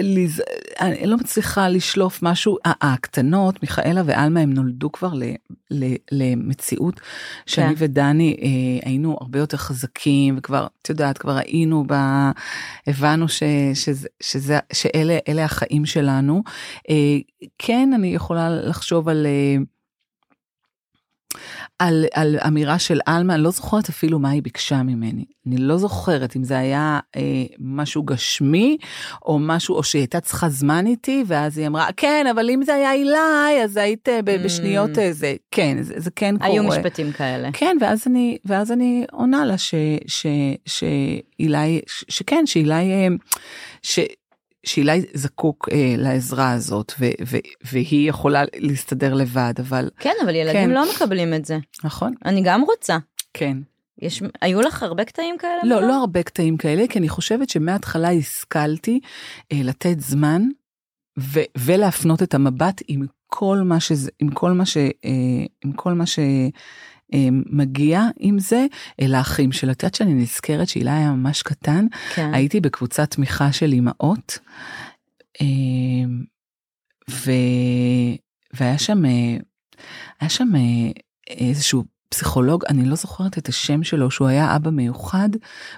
[0.00, 0.42] לז...
[0.80, 5.22] אני לא מצליחה לשלוף משהו, הקטנות, מיכאלה ועלמה, הם נולדו כבר ל...
[5.70, 5.94] ל...
[6.12, 7.00] למציאות
[7.46, 7.84] שאני כן.
[7.84, 11.94] ודני אה, היינו הרבה יותר חזקים, וכבר, את יודעת, כבר היינו ב...
[12.86, 13.42] הבנו ש...
[13.74, 14.08] שזה...
[14.22, 14.58] שזה...
[14.72, 16.42] שאלה אלה החיים שלנו.
[16.90, 17.18] אה,
[17.58, 19.26] כן, אני יכולה לחשוב על...
[19.26, 19.56] אה,
[21.82, 25.24] על, על אמירה של עלמה, אני לא זוכרת אפילו מה היא ביקשה ממני.
[25.46, 27.22] אני לא זוכרת אם זה היה אה,
[27.58, 28.76] משהו גשמי,
[29.24, 32.74] או משהו, או שהיא הייתה צריכה זמן איתי, ואז היא אמרה, כן, אבל אם זה
[32.74, 36.50] היה אילי, אז היית אה, ב- בשניות אה, זה, כן, זה, זה כן קורה.
[36.50, 37.48] היו משפטים כאלה.
[37.52, 39.74] כן, ואז אני, ואז אני עונה לה ש,
[40.06, 40.26] ש,
[40.66, 43.06] שאילי, ש, שכן, שאילי, אה,
[43.82, 43.98] ש,
[44.64, 50.68] שאילי זקוק אה, לעזרה הזאת, ו, ו, והיא יכולה להסתדר לבד, אבל כן, אבל ילדים
[50.68, 50.70] כן.
[50.70, 51.58] לא מקבלים את זה.
[51.84, 52.98] נכון, אני גם רוצה.
[53.34, 53.56] כן.
[53.98, 55.60] יש, היו לך הרבה קטעים כאלה?
[55.64, 55.86] לא, מיכל?
[55.86, 59.00] לא הרבה קטעים כאלה, כי אני חושבת שמההתחלה השכלתי
[59.52, 60.42] אה, לתת זמן
[61.18, 64.76] ו- ולהפנות את המבט עם כל מה שזה, עם כל מה ש...
[64.76, 66.18] אה, עם כל מה ש...
[67.14, 68.66] אה, מגיע עם זה
[69.00, 69.72] אל האחים שלה.
[69.72, 72.34] את יודעת שאני נזכרת שאילי היה ממש קטן, כן.
[72.34, 74.38] הייתי בקבוצת תמיכה של אימהות,
[75.40, 75.46] אה,
[77.10, 77.30] ו...
[78.52, 79.36] והיה שם, אה,
[80.20, 80.90] היה שם אה,
[81.28, 85.28] איזשהו פסיכולוג, אני לא זוכרת את השם שלו, שהוא היה אבא מיוחד,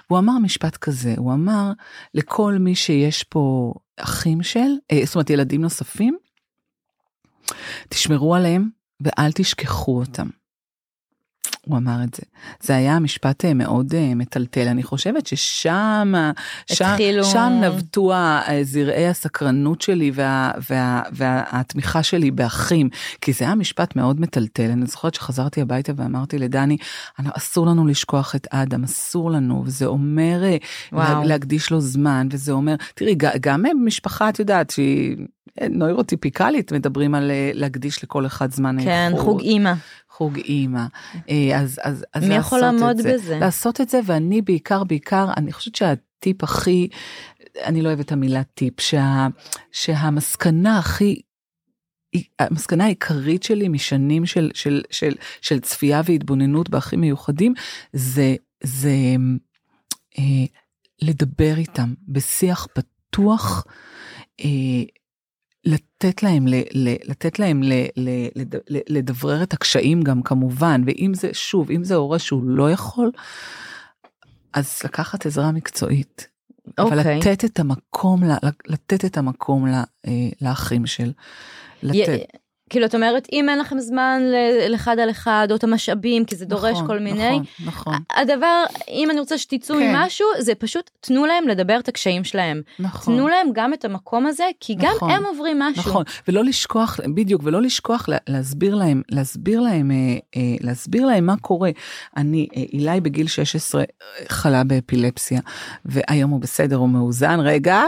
[0.09, 1.71] והוא אמר משפט כזה, הוא אמר
[2.13, 6.17] לכל מי שיש פה אחים של, אה, זאת אומרת ילדים נוספים,
[7.89, 8.69] תשמרו עליהם
[9.01, 10.27] ואל תשכחו אותם.
[11.65, 12.21] הוא אמר את זה.
[12.61, 14.67] זה היה משפט אה, מאוד אה, מטלטל.
[14.67, 16.13] אני חושבת ששם,
[16.65, 22.89] שם, התחילו- שם נבטו ה- זרעי הסקרנות שלי וה, וה, והתמיכה שלי באחים,
[23.21, 24.69] כי זה היה משפט מאוד מטלטל.
[24.71, 26.77] אני זוכרת שחזרתי הביתה ואמרתי לדני,
[27.19, 30.57] "אנחנו- אסור לנו לשכוח את אדם, אסור לנו, וזה אומר אה,
[30.91, 31.19] וואו.
[31.21, 35.17] לה, להקדיש לו זמן, וזה אומר, תראי, גם משפחה, את יודעת, שהיא
[35.69, 39.25] נוירוטיפיקלית, מדברים על אה, להקדיש לכל אחד זמן כן, איכות.
[39.25, 39.73] חוג אימא.
[40.17, 40.85] חוג אימא.
[41.29, 43.13] אה, אז, אז, אז מי יכול לעמוד זה.
[43.13, 43.39] בזה?
[43.39, 46.87] לעשות את זה, ואני בעיקר, בעיקר, אני חושבת שהטיפ הכי,
[47.63, 49.27] אני לא אוהבת את המילה טיפ, שה,
[49.71, 51.21] שהמסקנה הכי,
[52.39, 57.53] המסקנה העיקרית שלי משנים של, של, של, של צפייה והתבוננות באחים מיוחדים,
[57.93, 59.15] זה, זה
[60.19, 60.45] אה,
[61.01, 63.65] לדבר איתם בשיח פתוח,
[64.39, 64.83] אה,
[65.65, 71.11] לתת להם, ל, ל, לתת להם ל, ל, לד, לדברר את הקשיים גם כמובן, ואם
[71.13, 73.11] זה, שוב, אם זה הורה שהוא לא יכול,
[74.53, 76.27] אז לקחת עזרה מקצועית.
[76.77, 77.19] אבל אוקיי.
[77.19, 78.23] לתת את המקום,
[78.67, 79.81] לתת את המקום אה,
[80.41, 81.11] לאחים של,
[81.83, 82.19] לתת.
[82.69, 84.21] כאילו, את אומרת, אם אין לכם זמן
[84.69, 88.63] לאחד על אחד, או את המשאבים, כי זה דורש נכון, כל מיני, נכון, נכון, הדבר,
[88.89, 89.81] אם אני רוצה שתצאו כן.
[89.81, 92.61] עם משהו, זה פשוט תנו להם לדבר את הקשיים שלהם.
[92.79, 93.15] נכון.
[93.15, 95.09] תנו להם גם את המקום הזה, כי גם נכון.
[95.11, 95.83] הם עוברים משהו.
[95.89, 99.95] נכון, ולא לשכוח, בדיוק, ולא לשכוח לה- להסביר להם, להסביר להם, אה,
[100.35, 101.69] אה, להסביר להם מה קורה.
[102.17, 103.85] אני, אה, אילי בגיל 16 אה,
[104.29, 105.39] חלה באפילפסיה,
[105.85, 107.39] והיום הוא בסדר, הוא מאוזן.
[107.39, 107.81] רגע,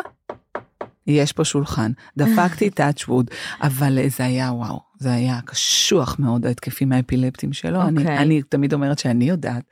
[1.07, 1.91] יש פה שולחן.
[2.17, 2.69] דפקתי
[3.09, 7.81] wood, אבל זה היה וואו, זה היה קשוח מאוד ההתקפים האפילפטיים שלו.
[7.81, 8.17] אני, אוקיי.
[8.17, 9.63] אני תמיד אומרת שאני יודעת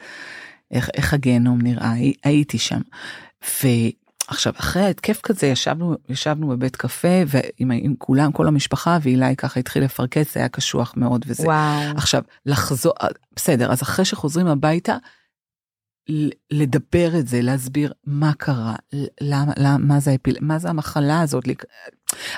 [0.72, 2.82] איך, איך הגיהנום נראה, הי- הייתי שם.
[3.64, 9.60] ועכשיו, אחרי ההתקף כזה ישבנו, ישבנו בבית קפה ועם עם כולם, כל המשפחה, ואילי ככה
[9.60, 11.44] התחיל לפרכס, זה היה קשוח מאוד וזה.
[11.44, 11.98] וואו.
[11.98, 12.94] עכשיו, לחזור,
[13.36, 14.98] בסדר, אז אחרי שחוזרים הביתה,
[16.52, 18.76] לדבר את זה, להסביר מה קרה,
[19.22, 21.44] למה, למה, מה זה האפיל, מה זה המחלה הזאת.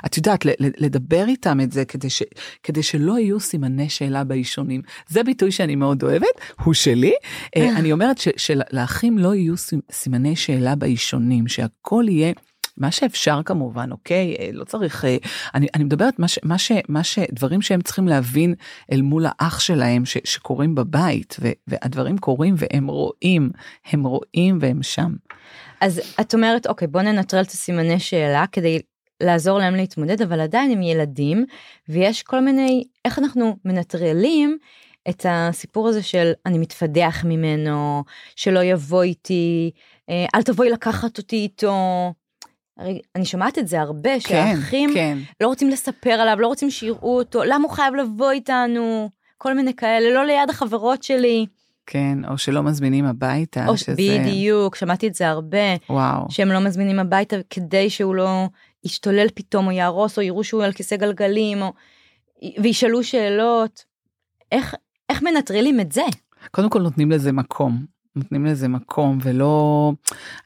[0.05, 2.23] את יודעת, לדבר איתם את זה כדי, ש,
[2.63, 4.81] כדי שלא יהיו סימני שאלה באישונים.
[5.07, 6.27] זה ביטוי שאני מאוד אוהבת,
[6.63, 7.13] הוא שלי.
[7.55, 12.33] אה, אני אומרת שלאחים לא יהיו סימ- סימני שאלה באישונים, שהכל יהיה...
[12.77, 14.35] מה שאפשר כמובן, אוקיי?
[14.39, 15.05] אה, לא צריך...
[15.05, 15.17] אה,
[15.55, 16.39] אני, אני מדברת מה ש...
[16.43, 16.71] מה ש...
[16.89, 17.19] מה ש...
[17.31, 18.55] דברים שהם צריכים להבין
[18.91, 23.49] אל מול האח שלהם ש, שקורים בבית, ו, והדברים קורים והם רואים,
[23.91, 25.15] הם רואים והם שם.
[25.81, 28.79] אז את אומרת, אוקיי, בוא ננטרל את הסימני שאלה כדי
[29.23, 31.45] לעזור להם להתמודד, אבל עדיין הם ילדים,
[31.89, 34.57] ויש כל מיני, איך אנחנו מנטרלים
[35.09, 38.03] את הסיפור הזה של אני מתפדח ממנו,
[38.35, 39.71] שלא יבוא איתי,
[40.09, 42.13] אה, אל תבואי לקחת אותי איתו.
[42.77, 45.17] הרי אני שומעת את זה הרבה, שהאחים כן.
[45.41, 49.73] לא רוצים לספר עליו, לא רוצים שיראו אותו, למה הוא חייב לבוא איתנו, כל מיני
[49.73, 51.45] כאלה, לא ליד החברות שלי.
[51.85, 53.93] כן, או שלא מזמינים הביתה, או שזה...
[53.93, 55.75] בדיוק, שמעתי את זה הרבה.
[55.89, 56.25] וואו.
[56.29, 58.47] שהם לא מזמינים הביתה כדי שהוא לא
[58.83, 61.73] ישתולל פתאום או יהרוס או יראו שהוא על כיסא גלגלים או
[62.61, 63.83] וישאלו שאלות.
[64.51, 64.75] איך
[65.09, 66.01] איך מנטרלים את זה?
[66.51, 67.96] קודם כל נותנים לזה מקום.
[68.17, 69.91] נותנים לזה מקום ולא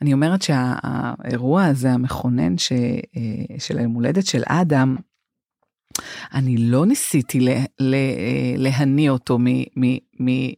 [0.01, 4.95] אני אומרת שהאירוע הזה המכונן ש, אה, של היום הולדת של אדם
[6.33, 7.97] אני לא ניסיתי לה, לה,
[8.57, 9.45] להניא אותו מ,
[9.77, 10.51] מ, מ,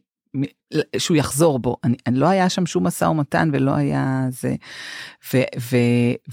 [0.98, 1.76] שהוא יחזור בו.
[1.84, 4.54] אני, אני לא היה שם שום משא ומתן ולא היה זה.
[5.34, 5.76] ו, ו,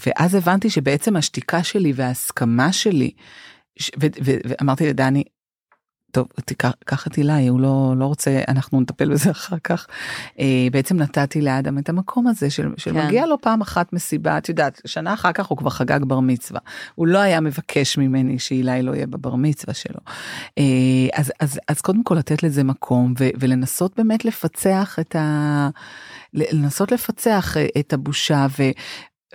[0.06, 3.12] ואז הבנתי שבעצם השתיקה שלי וההסכמה שלי
[3.80, 5.24] ש- ו- ו- ואמרתי לדני
[6.12, 9.88] טוב, תיקח, קח את אילי, הוא לא, לא רוצה, אנחנו נטפל בזה אחר כך.
[10.40, 13.06] אה, בעצם נתתי לאדם את המקום הזה של, של כן.
[13.08, 16.60] מגיע לו פעם אחת מסיבה, את יודעת, שנה אחר כך הוא כבר חגג בר מצווה.
[16.96, 20.00] הוא לא היה מבקש ממני שאילי לא יהיה בבר מצווה שלו.
[20.58, 20.64] אה,
[21.14, 25.70] אז, אז, אז קודם כל לתת לזה מקום ו, ולנסות באמת לפצח את ה...
[26.34, 28.64] לנסות לפצח אה, את הבושה ו...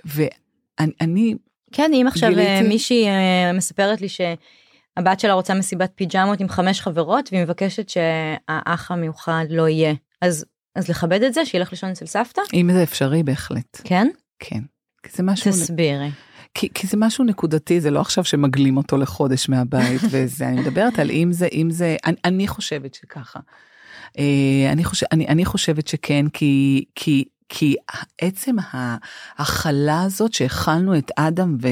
[0.05, 1.35] ואני אני,
[1.71, 2.67] כן, אם עכשיו גיליתי- גיליתי...
[2.67, 4.07] מישהי אה, מספרת לי
[4.97, 9.93] שהבת שלה רוצה מסיבת פיג'מות עם חמש חברות והיא מבקשת שהאח המיוחד לא יהיה.
[10.21, 10.45] אז,
[10.75, 12.41] אז לכבד את זה, שילך לישון אצל סבתא?
[12.53, 14.07] אם זה אפשרי בהחלט, כן?
[14.39, 14.59] כן.
[15.03, 15.51] כי זה משהו...
[15.51, 16.09] תסבירי.
[16.53, 20.99] כי, כי זה משהו נקודתי, זה לא עכשיו שמגלים אותו לחודש מהבית וזה, אני מדברת
[20.99, 23.39] על אם זה, אם זה, אני, אני חושבת שככה.
[24.19, 27.75] אה, אני, חושב, אני, אני חושבת שכן, כי, כי, כי
[28.21, 31.67] עצם ההכלה הזאת שהכלנו את אדם ו...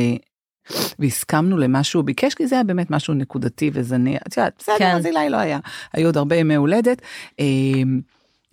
[0.99, 4.95] והסכמנו למה שהוא ביקש, כי זה היה באמת משהו נקודתי וזניח, את יודעת, בסדר, כן.
[4.95, 5.59] אז אולי לא היה,
[5.93, 7.01] היו עוד הרבה ימי הולדת,
[7.39, 7.45] אה,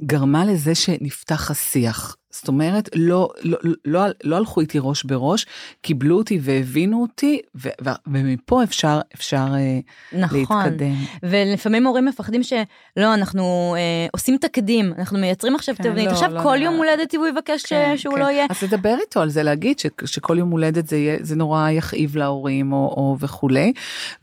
[0.02, 2.16] גרמה לזה שנפתח השיח.
[2.32, 5.46] זאת אומרת, לא, לא, לא, לא הלכו איתי ראש בראש,
[5.82, 9.78] קיבלו אותי והבינו אותי, ו, ו, ומפה אפשר, אפשר אה,
[10.20, 10.38] נכון.
[10.40, 10.94] להתקדם.
[11.22, 16.06] ולפעמים הורים מפחדים שלא, אנחנו אה, עושים תקדים, אנחנו מייצרים עכשיו כן, תבנית.
[16.06, 16.64] לא, עכשיו לא כל נראה.
[16.64, 18.20] יום הולדת הוא יבקש כן, ש- שהוא כן.
[18.20, 18.46] לא יהיה.
[18.50, 22.16] אז לדבר איתו על זה, להגיד ש, שכל יום הולדת זה, יהיה, זה נורא יכאיב
[22.16, 23.72] להורים או, או וכולי.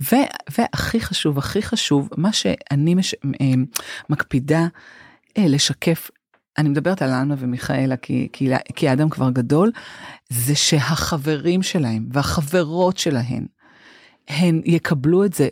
[0.02, 0.16] ו,
[0.58, 3.46] והכי חשוב, הכי חשוב, מה שאני מש, אה,
[4.10, 4.68] מקפידה
[5.38, 6.10] אה, לשקף,
[6.60, 9.72] אני מדברת על אלמה ומיכאלה כי, כי, כי האדם כבר גדול,
[10.30, 13.46] זה שהחברים שלהם והחברות שלהם,
[14.28, 15.48] הן יקבלו את זה.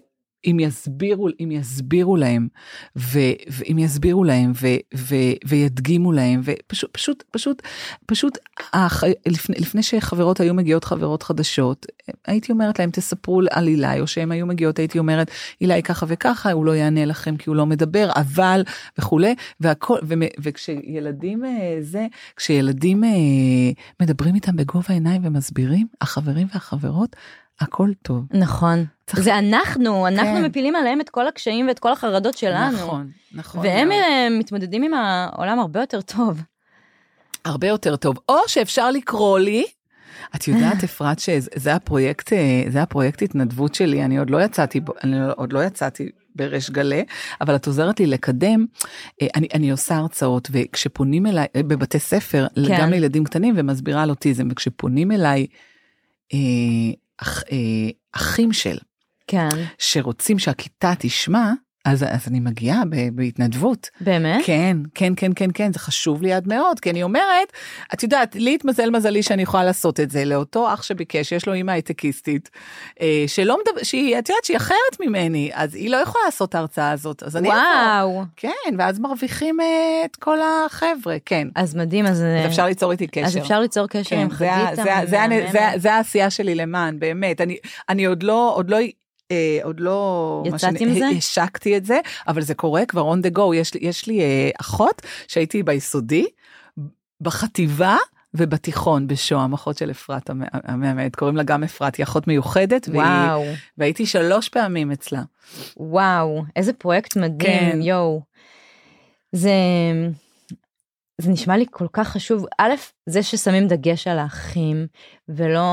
[0.47, 2.47] אם יסבירו, אם יסבירו להם,
[2.97, 3.19] ו,
[3.49, 7.61] ואם יסבירו להם, ו, ו, וידגימו להם, ופשוט, פשוט, פשוט,
[8.05, 8.37] פשוט,
[8.73, 11.85] הח, לפני, לפני שחברות היו מגיעות חברות חדשות,
[12.27, 15.31] הייתי אומרת להם, תספרו על אילי, או שהן היו מגיעות, הייתי אומרת,
[15.61, 18.63] אילי ככה וככה, הוא לא יענה לכם כי הוא לא מדבר, אבל,
[18.97, 23.09] וכולי, והכל, ו, וכשילדים אה, זה, כשילדים אה,
[24.01, 27.15] מדברים איתם בגובה העיניים ומסבירים, החברים והחברות,
[27.59, 28.23] הכל טוב.
[28.33, 28.85] נכון.
[29.07, 30.43] צריך- זה אנחנו, אנחנו כן.
[30.45, 32.77] מפילים עליהם את כל הקשיים ואת כל החרדות שלנו.
[32.77, 33.61] נכון, נכון.
[33.65, 33.91] והם.
[33.91, 36.41] אה, מתמודדים עם העולם הרבה יותר טוב.
[37.45, 38.15] הרבה יותר טוב.
[38.29, 39.65] או שאפשר לקרוא לי
[40.35, 45.17] את יודעת, אפרת, שזה הפרויקט, אה, זה הפרויקט התנדבות שלי, אני עוד לא יצאתי, אני
[45.37, 47.03] עוד לא יצאתי בריש גלי,
[47.41, 48.65] אבל את עוזרת לי לקדם.
[49.21, 52.77] אה, אני, אני עושה הרצאות, וכשפונים אליי, בבתי ספר, כן.
[52.81, 55.47] גם לילדים קטנים, ומסבירה על אוטיזם, וכשפונים אליי
[56.33, 56.37] אה,
[57.21, 58.77] אח, אה, אחים של,
[59.27, 61.51] כן, שרוצים שהכיתה תשמע,
[61.87, 63.89] אז, אז אני מגיעה ב- בהתנדבות.
[64.01, 64.41] באמת?
[64.45, 67.51] כן, כן, כן, כן, כן, זה חשוב לי עד מאוד, כי אני אומרת,
[67.93, 71.53] את יודעת, לי התמזל מזלי שאני יכולה לעשות את זה, לאותו אח שביקש, יש לו
[71.53, 72.49] אימא הייטקיסטית,
[73.01, 76.55] אה, שלא מדבר, שהיא, את יודעת, שהיא אחרת ממני, אז היא לא יכולה לעשות את
[76.55, 77.47] ההרצאה הזאת, אז אני...
[77.49, 78.23] וואו.
[78.35, 79.65] כן, ואז מרוויחים אה,
[80.05, 81.47] את כל החבר'ה, כן.
[81.55, 82.21] אז מדהים, אז...
[82.21, 83.25] אז אפשר ליצור איתי קשר.
[83.25, 85.51] אז אפשר ליצור קשר כן, עם זה חגית זה זה ה- המהממת.
[85.51, 87.41] זה ה- זה העשייה שלי למען, באמת.
[87.41, 87.57] אני-
[87.89, 88.77] אני עוד לא, עוד לא...
[89.31, 91.05] אה, עוד לא, יצאת עם זה?
[91.17, 93.55] השקתי את זה, אבל זה קורה כבר on the go.
[93.55, 96.25] יש יש לי אה, אחות שהייתי ביסודי,
[97.21, 97.97] בחטיבה
[98.33, 103.01] ובתיכון בשוהם, אחות של אפרת המ- המהממת, קוראים לה גם אפרת, היא אחות מיוחדת, והיא,
[103.01, 103.43] וואו,
[103.77, 105.21] והייתי שלוש פעמים אצלה.
[105.77, 107.79] וואו, איזה פרויקט מדהים, כן.
[107.81, 108.21] יואו.
[109.31, 109.51] זה...
[111.21, 112.45] זה נשמע לי כל כך חשוב.
[112.59, 112.73] א',
[113.05, 114.87] זה ששמים דגש על האחים,
[115.29, 115.63] ולא...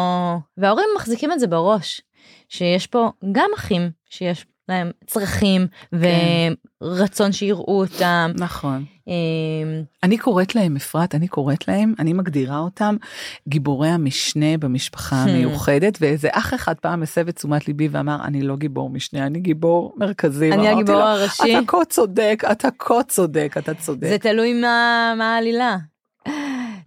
[0.57, 2.01] וההורים מחזיקים את זה בראש,
[2.49, 8.33] שיש פה גם אחים שיש להם צרכים ורצון שיראו אותם.
[8.39, 8.85] נכון.
[9.09, 9.13] אמ,
[10.03, 12.97] אני קוראת להם, אפרת, אני קוראת להם, אני מגדירה אותם
[13.49, 15.29] גיבורי המשנה במשפחה Hmm.
[15.31, 19.41] המיוחדת, ואיזה אח אחד פעם הסב את תשומת ליבי ואמר, אני לא גיבור משנה, אני
[19.41, 20.53] גיבור מרכזי.
[20.53, 21.59] אני הגיבור לו, הראשי.
[21.59, 24.09] אתה כה צודק, אתה כה צודק, אתה צודק.
[24.09, 25.77] זה תלוי מה העלילה.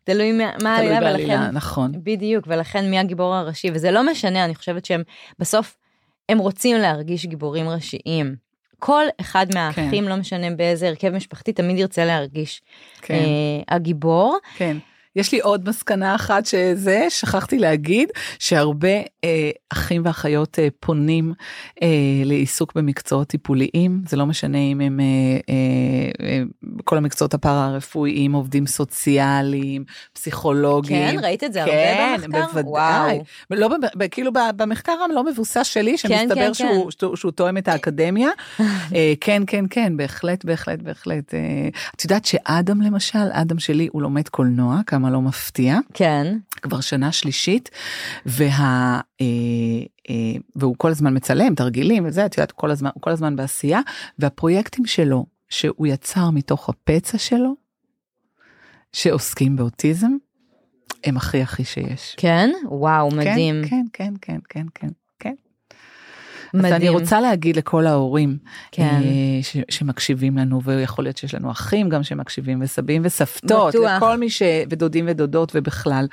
[0.08, 1.50] תלוי מה העלילה, ולכן...
[1.52, 1.92] נכון.
[2.04, 5.04] בדיוק, ולכן מי הגיבור הראשי, וזה לא משנה, אני חושבת שהם
[5.40, 5.78] בסוף,
[6.30, 8.36] הם רוצים להרגיש גיבורים ראשיים.
[8.80, 12.62] כל אחד מהאחים, לא משנה באיזה הרכב משפחתי, תמיד ירצה להרגיש
[13.02, 14.38] כן, אה, הגיבור.
[14.58, 14.78] כן.
[15.18, 18.10] יש לי עוד מסקנה אחת שזה, שכחתי להגיד,
[18.40, 21.34] שהרבה אה, אחים ואחיות אה, פונים
[21.84, 21.88] אה,
[22.26, 25.06] לעיסוק במקצועות טיפוליים, זה לא משנה אם הם אה,
[25.50, 26.44] אה, אה,
[26.84, 31.12] כל המקצועות הפארה-רפואיים, עובדים סוציאליים, פסיכולוגים.
[31.12, 32.48] כן, ראית את זה כן, הרבה במחקר?
[32.48, 32.64] בוודאי.
[32.72, 33.24] וואו.
[33.52, 37.68] לא, ב- כאילו במחקר הלא מבוסס שלי, כן, שמסתבר כן, שהוא, שהוא, שהוא תואם את
[37.68, 38.30] האקדמיה.
[38.96, 41.34] אה, כן, כן, כן, בהחלט, בהחלט, בהחלט.
[41.34, 41.40] אה,
[41.96, 47.12] את יודעת שאדם למשל, אדם שלי, הוא לומד קולנוע, כמה לא מפתיע, כן, כבר שנה
[47.12, 47.70] שלישית,
[48.26, 49.00] וה...
[49.22, 49.26] אה,
[50.10, 53.80] אה, והוא כל הזמן מצלם תרגילים וזה, את יודעת, כל הזמן, הוא כל הזמן בעשייה,
[54.20, 57.56] והפרויקטים שלו, שהוא יצר מתוך הפצע שלו,
[58.94, 60.12] שעוסקים באוטיזם,
[61.04, 62.16] הם הכי הכי שיש.
[62.18, 64.88] כן, וואו, מדהים, כן, כן, כן, כן, כן,
[66.52, 66.58] כן.
[66.58, 66.76] אז מדהים.
[66.76, 68.38] אני רוצה להגיד לכל ההורים
[68.72, 68.84] כן.
[68.84, 73.92] אה, ש, שמקשיבים לנו, ויכול להיות שיש לנו אחים גם שמקשיבים, וסבים וסבתות, בטוח.
[73.98, 74.42] לכל מי ש...
[74.70, 76.08] ודודים ודודות ובכלל,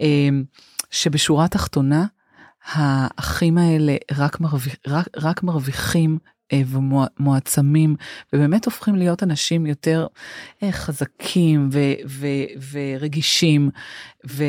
[0.00, 0.28] אה,
[0.90, 2.06] שבשורה התחתונה,
[2.72, 6.18] האחים האלה רק, מרוויח, רק, רק מרוויחים
[6.52, 7.96] אה, ומועצמים,
[8.32, 10.06] ובאמת הופכים להיות אנשים יותר
[10.70, 11.78] חזקים ו,
[12.08, 12.26] ו,
[12.72, 13.70] ורגישים.
[14.26, 14.44] ו,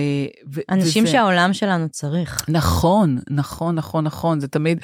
[0.53, 2.45] ו, אנשים וזה- שהעולם שלנו צריך.
[2.49, 4.79] נכון, נכון, נכון, נכון, זה תמיד,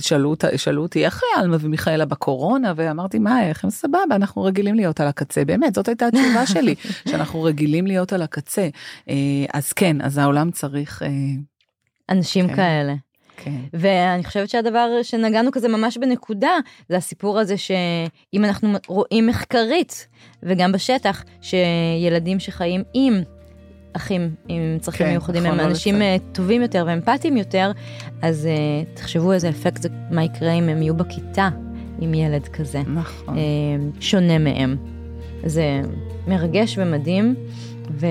[0.00, 4.74] שאלו, שאלו אותי איך היה עלמה ומיכאלה בקורונה, ואמרתי, מה, איך הם סבבה, אנחנו רגילים
[4.74, 6.74] להיות על הקצה, באמת, זאת הייתה התשובה שלי,
[7.08, 8.68] שאנחנו רגילים להיות על הקצה.
[9.08, 9.14] אה,
[9.52, 11.08] אז כן, אז העולם צריך, אה,
[12.10, 12.56] אנשים כן.
[12.56, 12.94] כאלה.
[13.36, 16.50] כן, ואני חושבת שהדבר שנגענו כזה ממש בנקודה,
[16.88, 20.08] זה הסיפור הזה שאם אנחנו רואים מחקרית,
[20.42, 23.22] וגם בשטח, שילדים שחיים עם
[23.96, 26.02] אחים עם צרכים כן, מיוחדים נכון, הם לא אנשים לצד.
[26.02, 27.72] אה, טובים יותר ואמפתיים יותר,
[28.22, 28.52] אז אה,
[28.94, 31.48] תחשבו איזה אפקט זה, מה יקרה אם הם יהיו בכיתה
[32.00, 33.38] עם ילד כזה, נכון.
[33.38, 33.42] אה,
[34.00, 34.76] שונה מהם.
[35.46, 35.80] זה
[36.28, 37.34] מרגש ומדהים,
[37.90, 38.06] ו...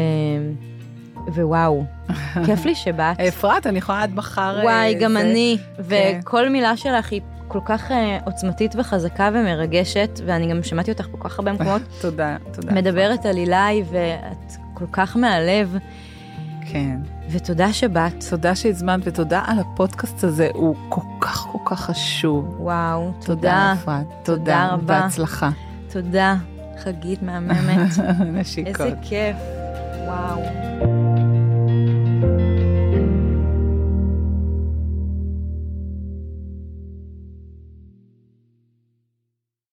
[1.28, 1.84] ווואו,
[2.46, 3.20] כיף לי שבאת.
[3.20, 4.60] אפרת, אני יכולה עד מחר...
[4.64, 5.58] וואי, גם זה- אני.
[5.90, 6.20] כן.
[6.22, 11.30] וכל מילה שלך היא כל כך אה, עוצמתית וחזקה ומרגשת, ואני גם שמעתי אותך בכל
[11.30, 12.74] כך הרבה מקומות, תודה, תודה.
[12.74, 13.56] מדברת על אילי,
[13.92, 15.78] ואת כל כך מהלב,
[16.72, 16.98] כן.
[17.30, 18.24] ותודה שבאת.
[18.30, 22.56] תודה שהזמנת ותודה על הפודקאסט הזה, הוא כל כך כל כך חשוב.
[22.60, 24.06] וואו, תודה, תודה, אפרת.
[24.24, 25.02] תודה תודה, רבה.
[25.02, 25.50] בהצלחה.
[25.90, 26.36] תודה.
[26.84, 27.92] חגית מהממת.
[28.34, 28.82] נשיקות.
[28.82, 29.38] איזה כיף.
[30.08, 31.35] וואו.